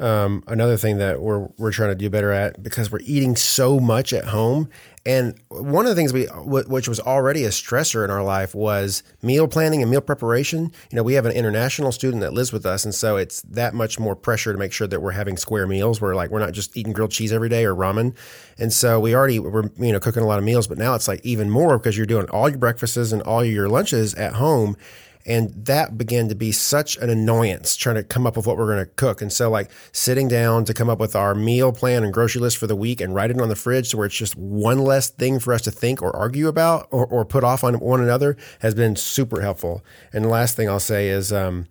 Um, 0.00 0.42
another 0.46 0.76
thing 0.76 0.98
that 0.98 1.20
we're 1.20 1.48
we're 1.58 1.70
trying 1.70 1.90
to 1.90 1.94
do 1.94 2.08
better 2.08 2.32
at 2.32 2.62
because 2.62 2.90
we're 2.90 3.00
eating 3.02 3.36
so 3.36 3.78
much 3.78 4.12
at 4.12 4.24
home, 4.24 4.68
and 5.04 5.38
one 5.48 5.84
of 5.84 5.90
the 5.90 5.94
things 5.94 6.12
we 6.12 6.24
wh- 6.26 6.68
which 6.68 6.88
was 6.88 6.98
already 6.98 7.44
a 7.44 7.50
stressor 7.50 8.02
in 8.02 8.10
our 8.10 8.24
life 8.24 8.54
was 8.54 9.02
meal 9.20 9.46
planning 9.46 9.82
and 9.82 9.90
meal 9.90 10.00
preparation. 10.00 10.72
You 10.90 10.96
know, 10.96 11.02
we 11.02 11.12
have 11.12 11.26
an 11.26 11.32
international 11.32 11.92
student 11.92 12.22
that 12.22 12.32
lives 12.32 12.52
with 12.52 12.64
us, 12.64 12.84
and 12.84 12.94
so 12.94 13.16
it's 13.16 13.42
that 13.42 13.74
much 13.74 13.98
more 13.98 14.16
pressure 14.16 14.50
to 14.52 14.58
make 14.58 14.72
sure 14.72 14.86
that 14.86 15.00
we're 15.00 15.12
having 15.12 15.36
square 15.36 15.66
meals. 15.66 16.00
We're 16.00 16.14
like 16.14 16.30
we're 16.30 16.40
not 16.40 16.52
just 16.52 16.74
eating 16.76 16.94
grilled 16.94 17.10
cheese 17.10 17.32
every 17.32 17.50
day 17.50 17.64
or 17.64 17.74
ramen, 17.74 18.16
and 18.58 18.72
so 18.72 18.98
we 18.98 19.14
already 19.14 19.38
we're 19.38 19.70
you 19.78 19.92
know 19.92 20.00
cooking 20.00 20.22
a 20.22 20.26
lot 20.26 20.38
of 20.38 20.44
meals, 20.44 20.66
but 20.66 20.78
now 20.78 20.94
it's 20.94 21.06
like 21.06 21.20
even 21.22 21.50
more 21.50 21.78
because 21.78 21.96
you're 21.98 22.06
doing 22.06 22.28
all 22.30 22.48
your 22.48 22.58
breakfasts 22.58 23.12
and 23.12 23.20
all 23.22 23.44
your 23.44 23.68
lunches 23.68 24.14
at 24.14 24.34
home. 24.34 24.76
And 25.24 25.52
that 25.66 25.96
began 25.96 26.28
to 26.28 26.34
be 26.34 26.52
such 26.52 26.96
an 26.96 27.10
annoyance 27.10 27.76
trying 27.76 27.96
to 27.96 28.02
come 28.02 28.26
up 28.26 28.36
with 28.36 28.46
what 28.46 28.56
we're 28.56 28.66
going 28.66 28.84
to 28.84 28.90
cook. 28.94 29.22
And 29.22 29.32
so, 29.32 29.50
like, 29.50 29.70
sitting 29.92 30.28
down 30.28 30.64
to 30.64 30.74
come 30.74 30.90
up 30.90 30.98
with 30.98 31.14
our 31.14 31.34
meal 31.34 31.72
plan 31.72 32.02
and 32.02 32.12
grocery 32.12 32.40
list 32.40 32.58
for 32.58 32.66
the 32.66 32.76
week 32.76 33.00
and 33.00 33.14
write 33.14 33.30
it 33.30 33.40
on 33.40 33.48
the 33.48 33.56
fridge 33.56 33.90
to 33.90 33.96
where 33.96 34.06
it's 34.06 34.16
just 34.16 34.36
one 34.36 34.78
less 34.78 35.10
thing 35.10 35.38
for 35.38 35.52
us 35.52 35.62
to 35.62 35.70
think 35.70 36.02
or 36.02 36.14
argue 36.16 36.48
about 36.48 36.88
or, 36.90 37.06
or 37.06 37.24
put 37.24 37.44
off 37.44 37.62
on 37.64 37.78
one 37.78 38.00
another 38.00 38.36
has 38.60 38.74
been 38.74 38.96
super 38.96 39.40
helpful. 39.40 39.84
And 40.12 40.24
the 40.24 40.28
last 40.28 40.56
thing 40.56 40.68
I'll 40.68 40.80
say 40.80 41.08
is 41.08 41.32
um, 41.32 41.68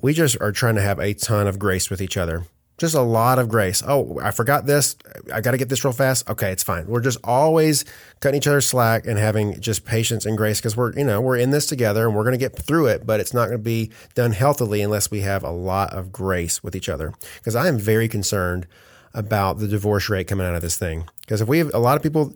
we 0.00 0.12
just 0.12 0.40
are 0.40 0.52
trying 0.52 0.74
to 0.76 0.82
have 0.82 0.98
a 0.98 1.14
ton 1.14 1.46
of 1.46 1.58
grace 1.58 1.90
with 1.90 2.00
each 2.00 2.16
other. 2.16 2.44
Just 2.80 2.94
a 2.94 3.02
lot 3.02 3.38
of 3.38 3.50
grace. 3.50 3.82
Oh, 3.86 4.18
I 4.22 4.30
forgot 4.30 4.64
this. 4.64 4.96
I 5.30 5.42
got 5.42 5.50
to 5.50 5.58
get 5.58 5.68
this 5.68 5.84
real 5.84 5.92
fast. 5.92 6.30
Okay, 6.30 6.50
it's 6.50 6.62
fine. 6.62 6.86
We're 6.86 7.02
just 7.02 7.18
always 7.22 7.84
cutting 8.20 8.38
each 8.38 8.46
other 8.46 8.62
slack 8.62 9.06
and 9.06 9.18
having 9.18 9.60
just 9.60 9.84
patience 9.84 10.24
and 10.24 10.34
grace 10.34 10.60
because 10.60 10.78
we're, 10.78 10.94
you 10.94 11.04
know, 11.04 11.20
we're 11.20 11.36
in 11.36 11.50
this 11.50 11.66
together 11.66 12.06
and 12.06 12.16
we're 12.16 12.22
going 12.24 12.32
to 12.32 12.38
get 12.38 12.56
through 12.56 12.86
it, 12.86 13.04
but 13.04 13.20
it's 13.20 13.34
not 13.34 13.48
going 13.48 13.58
to 13.58 13.62
be 13.62 13.90
done 14.14 14.32
healthily 14.32 14.80
unless 14.80 15.10
we 15.10 15.20
have 15.20 15.44
a 15.44 15.50
lot 15.50 15.92
of 15.92 16.10
grace 16.10 16.62
with 16.62 16.74
each 16.74 16.88
other. 16.88 17.12
Because 17.34 17.54
I 17.54 17.68
am 17.68 17.76
very 17.76 18.08
concerned 18.08 18.66
about 19.12 19.58
the 19.58 19.68
divorce 19.68 20.08
rate 20.08 20.26
coming 20.26 20.46
out 20.46 20.54
of 20.54 20.62
this 20.62 20.78
thing. 20.78 21.04
Because 21.20 21.42
if 21.42 21.48
we 21.48 21.58
have 21.58 21.70
a 21.74 21.78
lot 21.78 21.98
of 21.98 22.02
people, 22.02 22.32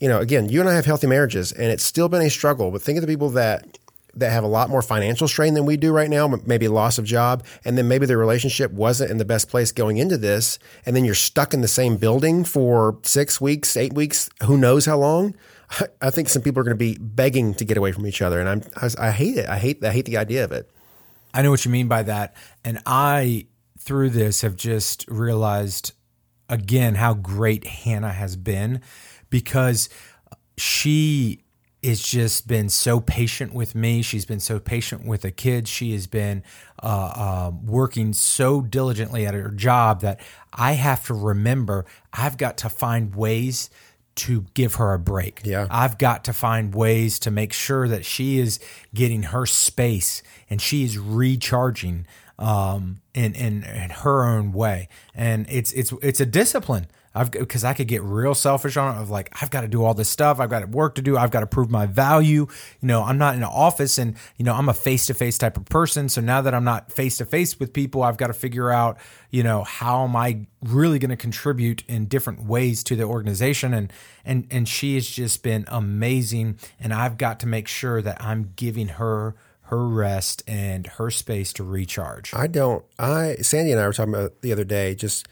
you 0.00 0.08
know, 0.08 0.18
again, 0.18 0.48
you 0.48 0.58
and 0.58 0.68
I 0.68 0.74
have 0.74 0.86
healthy 0.86 1.06
marriages 1.06 1.52
and 1.52 1.70
it's 1.70 1.84
still 1.84 2.08
been 2.08 2.22
a 2.22 2.30
struggle, 2.30 2.72
but 2.72 2.82
think 2.82 2.98
of 2.98 3.02
the 3.02 3.06
people 3.06 3.30
that 3.30 3.78
that 4.16 4.32
have 4.32 4.44
a 4.44 4.48
lot 4.48 4.70
more 4.70 4.82
financial 4.82 5.28
strain 5.28 5.54
than 5.54 5.66
we 5.66 5.76
do 5.76 5.92
right 5.92 6.10
now, 6.10 6.28
maybe 6.46 6.68
loss 6.68 6.98
of 6.98 7.04
job, 7.04 7.44
and 7.64 7.76
then 7.76 7.88
maybe 7.88 8.06
the 8.06 8.16
relationship 8.16 8.70
wasn't 8.72 9.10
in 9.10 9.18
the 9.18 9.24
best 9.24 9.48
place 9.48 9.72
going 9.72 9.96
into 9.96 10.16
this, 10.16 10.58
and 10.86 10.94
then 10.94 11.04
you're 11.04 11.14
stuck 11.14 11.54
in 11.54 11.60
the 11.60 11.68
same 11.68 11.96
building 11.96 12.44
for 12.44 12.98
six 13.02 13.40
weeks, 13.40 13.76
eight 13.76 13.92
weeks, 13.92 14.30
who 14.44 14.56
knows 14.56 14.86
how 14.86 14.98
long. 14.98 15.34
I 16.02 16.10
think 16.10 16.28
some 16.28 16.42
people 16.42 16.60
are 16.60 16.64
going 16.64 16.76
to 16.76 16.78
be 16.78 16.98
begging 16.98 17.54
to 17.54 17.64
get 17.64 17.76
away 17.76 17.92
from 17.92 18.06
each 18.06 18.22
other, 18.22 18.40
and 18.40 18.48
I'm 18.48 18.62
I, 18.76 19.08
I 19.08 19.10
hate 19.10 19.36
it. 19.36 19.48
I 19.48 19.58
hate 19.58 19.84
I 19.84 19.92
hate 19.92 20.06
the 20.06 20.16
idea 20.16 20.44
of 20.44 20.52
it. 20.52 20.70
I 21.32 21.42
know 21.42 21.50
what 21.50 21.64
you 21.64 21.70
mean 21.70 21.88
by 21.88 22.02
that, 22.04 22.34
and 22.64 22.80
I 22.86 23.46
through 23.78 24.10
this 24.10 24.42
have 24.42 24.56
just 24.56 25.04
realized 25.08 25.92
again 26.48 26.94
how 26.94 27.14
great 27.14 27.66
Hannah 27.66 28.12
has 28.12 28.36
been 28.36 28.80
because 29.30 29.88
she 30.56 31.43
has 31.84 32.00
just 32.00 32.46
been 32.46 32.68
so 32.68 33.00
patient 33.00 33.54
with 33.54 33.74
me. 33.74 34.02
She's 34.02 34.24
been 34.24 34.40
so 34.40 34.58
patient 34.58 35.06
with 35.06 35.22
the 35.22 35.30
kids. 35.30 35.70
She 35.70 35.92
has 35.92 36.06
been 36.06 36.42
uh, 36.82 36.86
uh, 36.86 37.52
working 37.64 38.12
so 38.12 38.60
diligently 38.60 39.26
at 39.26 39.34
her 39.34 39.50
job 39.50 40.00
that 40.00 40.20
I 40.52 40.72
have 40.72 41.06
to 41.06 41.14
remember 41.14 41.86
I've 42.12 42.36
got 42.36 42.58
to 42.58 42.68
find 42.68 43.14
ways 43.14 43.70
to 44.16 44.46
give 44.54 44.76
her 44.76 44.92
a 44.92 44.98
break. 44.98 45.40
Yeah. 45.44 45.66
I've 45.70 45.98
got 45.98 46.24
to 46.24 46.32
find 46.32 46.74
ways 46.74 47.18
to 47.20 47.30
make 47.30 47.52
sure 47.52 47.88
that 47.88 48.04
she 48.04 48.38
is 48.38 48.60
getting 48.94 49.24
her 49.24 49.44
space 49.44 50.22
and 50.48 50.62
she 50.62 50.84
is 50.84 50.98
recharging 50.98 52.06
um, 52.38 53.00
in, 53.14 53.34
in 53.34 53.64
in 53.64 53.90
her 53.90 54.24
own 54.24 54.52
way. 54.52 54.88
And 55.14 55.46
it's 55.48 55.72
it's 55.72 55.92
it's 56.02 56.20
a 56.20 56.26
discipline. 56.26 56.86
I've 57.14 57.30
because 57.30 57.62
I 57.62 57.74
could 57.74 57.86
get 57.86 58.02
real 58.02 58.34
selfish 58.34 58.76
on 58.76 58.96
it 58.96 59.00
of 59.00 59.08
like 59.08 59.30
I've 59.40 59.50
got 59.50 59.60
to 59.60 59.68
do 59.68 59.84
all 59.84 59.94
this 59.94 60.08
stuff. 60.08 60.40
I've 60.40 60.50
got 60.50 60.68
work 60.68 60.96
to 60.96 61.02
do. 61.02 61.16
I've 61.16 61.30
got 61.30 61.40
to 61.40 61.46
prove 61.46 61.70
my 61.70 61.86
value. 61.86 62.46
You 62.80 62.88
know, 62.88 63.04
I'm 63.04 63.18
not 63.18 63.36
in 63.36 63.42
an 63.42 63.48
office, 63.48 63.98
and 63.98 64.16
you 64.36 64.44
know, 64.44 64.52
I'm 64.52 64.68
a 64.68 64.74
face 64.74 65.06
to 65.06 65.14
face 65.14 65.38
type 65.38 65.56
of 65.56 65.64
person. 65.66 66.08
So 66.08 66.20
now 66.20 66.40
that 66.40 66.54
I'm 66.54 66.64
not 66.64 66.90
face 66.90 67.18
to 67.18 67.24
face 67.24 67.58
with 67.60 67.72
people, 67.72 68.02
I've 68.02 68.16
got 68.16 68.26
to 68.28 68.32
figure 68.32 68.70
out, 68.70 68.98
you 69.30 69.44
know, 69.44 69.62
how 69.62 70.04
am 70.04 70.16
I 70.16 70.46
really 70.62 70.98
going 70.98 71.10
to 71.10 71.16
contribute 71.16 71.84
in 71.86 72.06
different 72.06 72.44
ways 72.44 72.82
to 72.84 72.96
the 72.96 73.04
organization? 73.04 73.74
And 73.74 73.92
and 74.24 74.48
and 74.50 74.68
she 74.68 74.94
has 74.96 75.08
just 75.08 75.44
been 75.44 75.64
amazing, 75.68 76.58
and 76.80 76.92
I've 76.92 77.16
got 77.16 77.38
to 77.40 77.46
make 77.46 77.68
sure 77.68 78.02
that 78.02 78.20
I'm 78.20 78.52
giving 78.56 78.88
her 78.88 79.36
her 79.68 79.86
rest 79.86 80.42
and 80.46 80.86
her 80.86 81.10
space 81.10 81.52
to 81.54 81.64
recharge. 81.64 82.34
I 82.34 82.48
don't. 82.48 82.84
I 82.98 83.36
Sandy 83.36 83.70
and 83.70 83.80
I 83.80 83.86
were 83.86 83.92
talking 83.92 84.14
about 84.14 84.40
the 84.40 84.52
other 84.52 84.64
day. 84.64 84.94
Just 84.94 85.28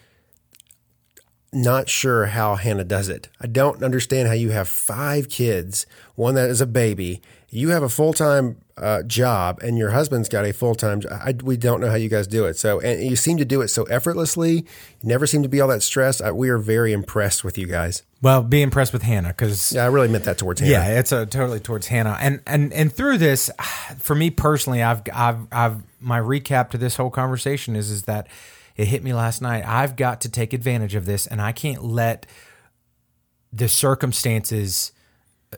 not 1.53 1.89
sure 1.89 2.27
how 2.27 2.57
Hannah 2.57 2.85
does 2.85 3.09
it. 3.09 3.29
I 3.41 3.47
don't 3.47 3.83
understand 3.83 4.29
how 4.29 4.35
you 4.35 4.51
have 4.51 4.69
five 4.69 5.29
kids, 5.29 5.87
one 6.15 6.35
that 6.35 6.49
is 6.49 6.61
a 6.61 6.67
baby. 6.67 7.21
You 7.51 7.69
have 7.71 7.83
a 7.83 7.89
full 7.91 8.15
time 8.15 8.57
uh, 8.79 9.03
job, 9.03 9.61
and 9.63 9.77
your 9.77 9.91
husband's 9.91 10.31
got 10.31 10.47
a 10.47 10.53
full 10.53 10.75
time. 10.75 11.03
I 11.11 11.35
we 11.43 11.59
don't 11.59 11.81
know 11.83 11.91
how 11.91 11.97
you 11.97 12.09
guys 12.09 12.27
do 12.27 12.47
it. 12.47 12.57
So, 12.57 12.81
and 12.81 13.05
you 13.05 13.17
seem 13.17 13.37
to 13.37 13.45
do 13.45 13.61
it 13.61 13.69
so 13.69 13.85
effortlessly. 13.85 14.55
You 14.55 14.65
never 15.03 15.27
seem 15.27 15.43
to 15.43 15.49
be 15.49 15.61
all 15.61 15.69
that 15.69 15.83
stressed. 15.83 16.23
I, 16.23 16.33
we 16.33 16.49
are 16.49 16.57
very 16.57 16.95
impressed 16.95 17.45
with 17.45 17.59
you 17.59 17.67
guys. 17.67 18.03
Well, 18.23 18.43
be 18.43 18.63
impressed 18.63 18.95
with 18.95 19.03
Hannah 19.03 19.29
because 19.29 19.73
Yeah, 19.73 19.85
I 19.85 19.89
really 19.89 20.09
meant 20.09 20.25
that 20.25 20.39
towards 20.39 20.61
Hannah. 20.61 20.73
Yeah, 20.73 20.99
it's 20.99 21.13
a 21.13 21.27
totally 21.27 21.61
towards 21.61 21.89
Hannah, 21.89 22.17
and 22.21 22.41
and 22.47 22.73
and 22.73 22.91
through 22.91 23.19
this, 23.19 23.51
for 23.99 24.15
me 24.15 24.31
personally, 24.31 24.83
I've 24.83 25.03
I've 25.13 25.47
I've 25.53 25.83
my 26.01 26.19
recap 26.19 26.71
to 26.71 26.79
this 26.79 26.97
whole 26.97 27.11
conversation 27.11 27.77
is 27.77 27.91
is 27.91 28.05
that 28.05 28.27
it 28.77 28.89
hit 28.89 29.03
me 29.03 29.13
last 29.13 29.43
night. 29.43 29.65
I've 29.67 29.97
got 29.97 30.21
to 30.23 30.29
take 30.29 30.53
advantage 30.53 30.95
of 30.95 31.07
this, 31.07 31.27
and 31.27 31.41
I 31.41 31.53
can't 31.53 31.85
let 31.85 32.27
the 33.53 33.69
circumstances 33.69 34.93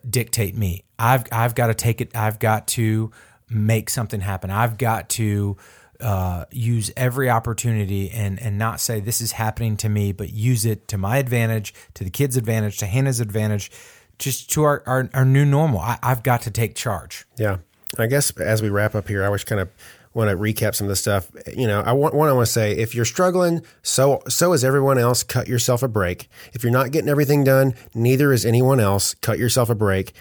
dictate 0.08 0.56
me. 0.56 0.84
I've 0.98 1.24
I've 1.30 1.54
got 1.54 1.68
to 1.68 1.74
take 1.74 2.00
it. 2.00 2.16
I've 2.16 2.38
got 2.38 2.66
to 2.68 3.10
make 3.48 3.90
something 3.90 4.20
happen. 4.20 4.50
I've 4.50 4.78
got 4.78 5.08
to 5.10 5.56
uh, 6.00 6.44
use 6.50 6.90
every 6.96 7.30
opportunity 7.30 8.10
and 8.10 8.40
and 8.40 8.58
not 8.58 8.80
say 8.80 9.00
this 9.00 9.20
is 9.20 9.32
happening 9.32 9.76
to 9.78 9.88
me, 9.88 10.12
but 10.12 10.32
use 10.32 10.64
it 10.64 10.88
to 10.88 10.98
my 10.98 11.18
advantage, 11.18 11.74
to 11.94 12.04
the 12.04 12.10
kids' 12.10 12.36
advantage, 12.36 12.78
to 12.78 12.86
Hannah's 12.86 13.20
advantage, 13.20 13.70
just 14.18 14.50
to 14.52 14.64
our 14.64 14.82
our, 14.86 15.08
our 15.14 15.24
new 15.24 15.44
normal. 15.44 15.80
I, 15.80 15.98
I've 16.02 16.22
got 16.22 16.42
to 16.42 16.50
take 16.50 16.74
charge. 16.74 17.26
Yeah. 17.38 17.58
I 17.96 18.06
guess 18.06 18.32
as 18.38 18.60
we 18.60 18.70
wrap 18.70 18.96
up 18.96 19.06
here, 19.06 19.24
I 19.24 19.28
was 19.28 19.44
kind 19.44 19.60
of 19.60 19.68
want 20.14 20.30
to 20.30 20.36
recap 20.36 20.74
some 20.74 20.86
of 20.86 20.88
the 20.88 20.96
stuff. 20.96 21.30
You 21.54 21.66
know, 21.66 21.80
I 21.80 21.92
want 21.92 22.14
one. 22.14 22.28
I 22.28 22.32
want 22.32 22.46
to 22.46 22.52
say, 22.52 22.72
if 22.72 22.94
you're 22.94 23.04
struggling, 23.04 23.62
so 23.82 24.22
so 24.28 24.52
is 24.52 24.64
everyone 24.64 24.98
else. 24.98 25.22
Cut 25.22 25.48
yourself 25.48 25.82
a 25.82 25.88
break. 25.88 26.28
If 26.52 26.62
you're 26.62 26.72
not 26.72 26.92
getting 26.92 27.10
everything 27.10 27.44
done, 27.44 27.74
neither 27.94 28.32
is 28.32 28.46
anyone 28.46 28.80
else. 28.80 29.14
Cut 29.14 29.38
yourself 29.38 29.68
a 29.68 29.74
break. 29.74 30.12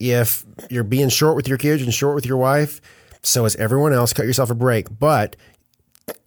If 0.00 0.44
you're 0.70 0.84
being 0.84 1.10
short 1.10 1.36
with 1.36 1.46
your 1.46 1.58
kids 1.58 1.82
and 1.82 1.94
short 1.94 2.14
with 2.14 2.26
your 2.26 2.38
wife, 2.38 2.80
so 3.22 3.44
is 3.44 3.54
everyone 3.56 3.92
else. 3.92 4.12
Cut 4.12 4.26
yourself 4.26 4.50
a 4.50 4.54
break. 4.54 4.98
But 4.98 5.36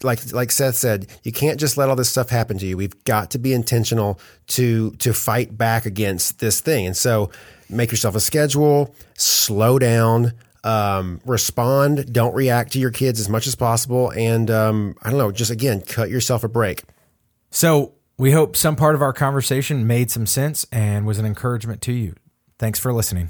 like 0.04 0.32
like 0.32 0.52
Seth 0.52 0.76
said, 0.76 1.08
you 1.24 1.32
can't 1.32 1.60
just 1.60 1.78
let 1.78 1.90
all 1.90 1.96
this 1.96 2.10
stuff 2.10 2.30
happen 2.30 2.58
to 2.60 2.66
you. 2.66 2.78
We've 2.78 3.04
got 3.04 3.32
to 3.32 3.40
be 3.40 3.54
intentional 3.54 4.20
to 4.48 4.92
to 4.92 5.14
fight 5.14 5.58
back 5.58 5.86
against 5.86 6.40
this 6.40 6.62
thing. 6.62 6.86
And 6.86 6.96
so 6.96 7.32
make 7.70 7.92
yourself 7.92 8.16
a 8.16 8.20
schedule, 8.20 8.94
slow 9.16 9.80
down, 9.80 10.34
um, 10.66 11.22
respond, 11.26 12.12
don't 12.12 12.34
react 12.34 12.74
to 12.74 12.80
your 12.80 12.92
kids 12.92 13.20
as 13.20 13.30
much 13.30 13.48
as 13.48 13.56
possible, 13.56 14.10
and 14.12 14.50
um, 14.50 14.96
I 15.02 15.10
don't 15.10 15.20
know, 15.20 15.32
just 15.32 15.52
again, 15.52 15.82
cut 15.82 16.10
yourself 16.10 16.44
a 16.44 16.50
break. 16.50 16.84
So 17.52 17.94
we 18.18 18.32
hope 18.32 18.58
some 18.58 18.76
part 18.76 18.96
of 18.96 19.02
our 19.02 19.14
conversation 19.14 19.88
made 19.88 20.10
some 20.10 20.26
sense 20.26 20.66
and 20.72 21.06
was 21.06 21.20
an 21.20 21.26
encouragement 21.26 21.82
to 21.84 21.94
you. 21.94 22.16
Thanks 22.58 22.80
for 22.80 22.92
listening. 22.92 23.30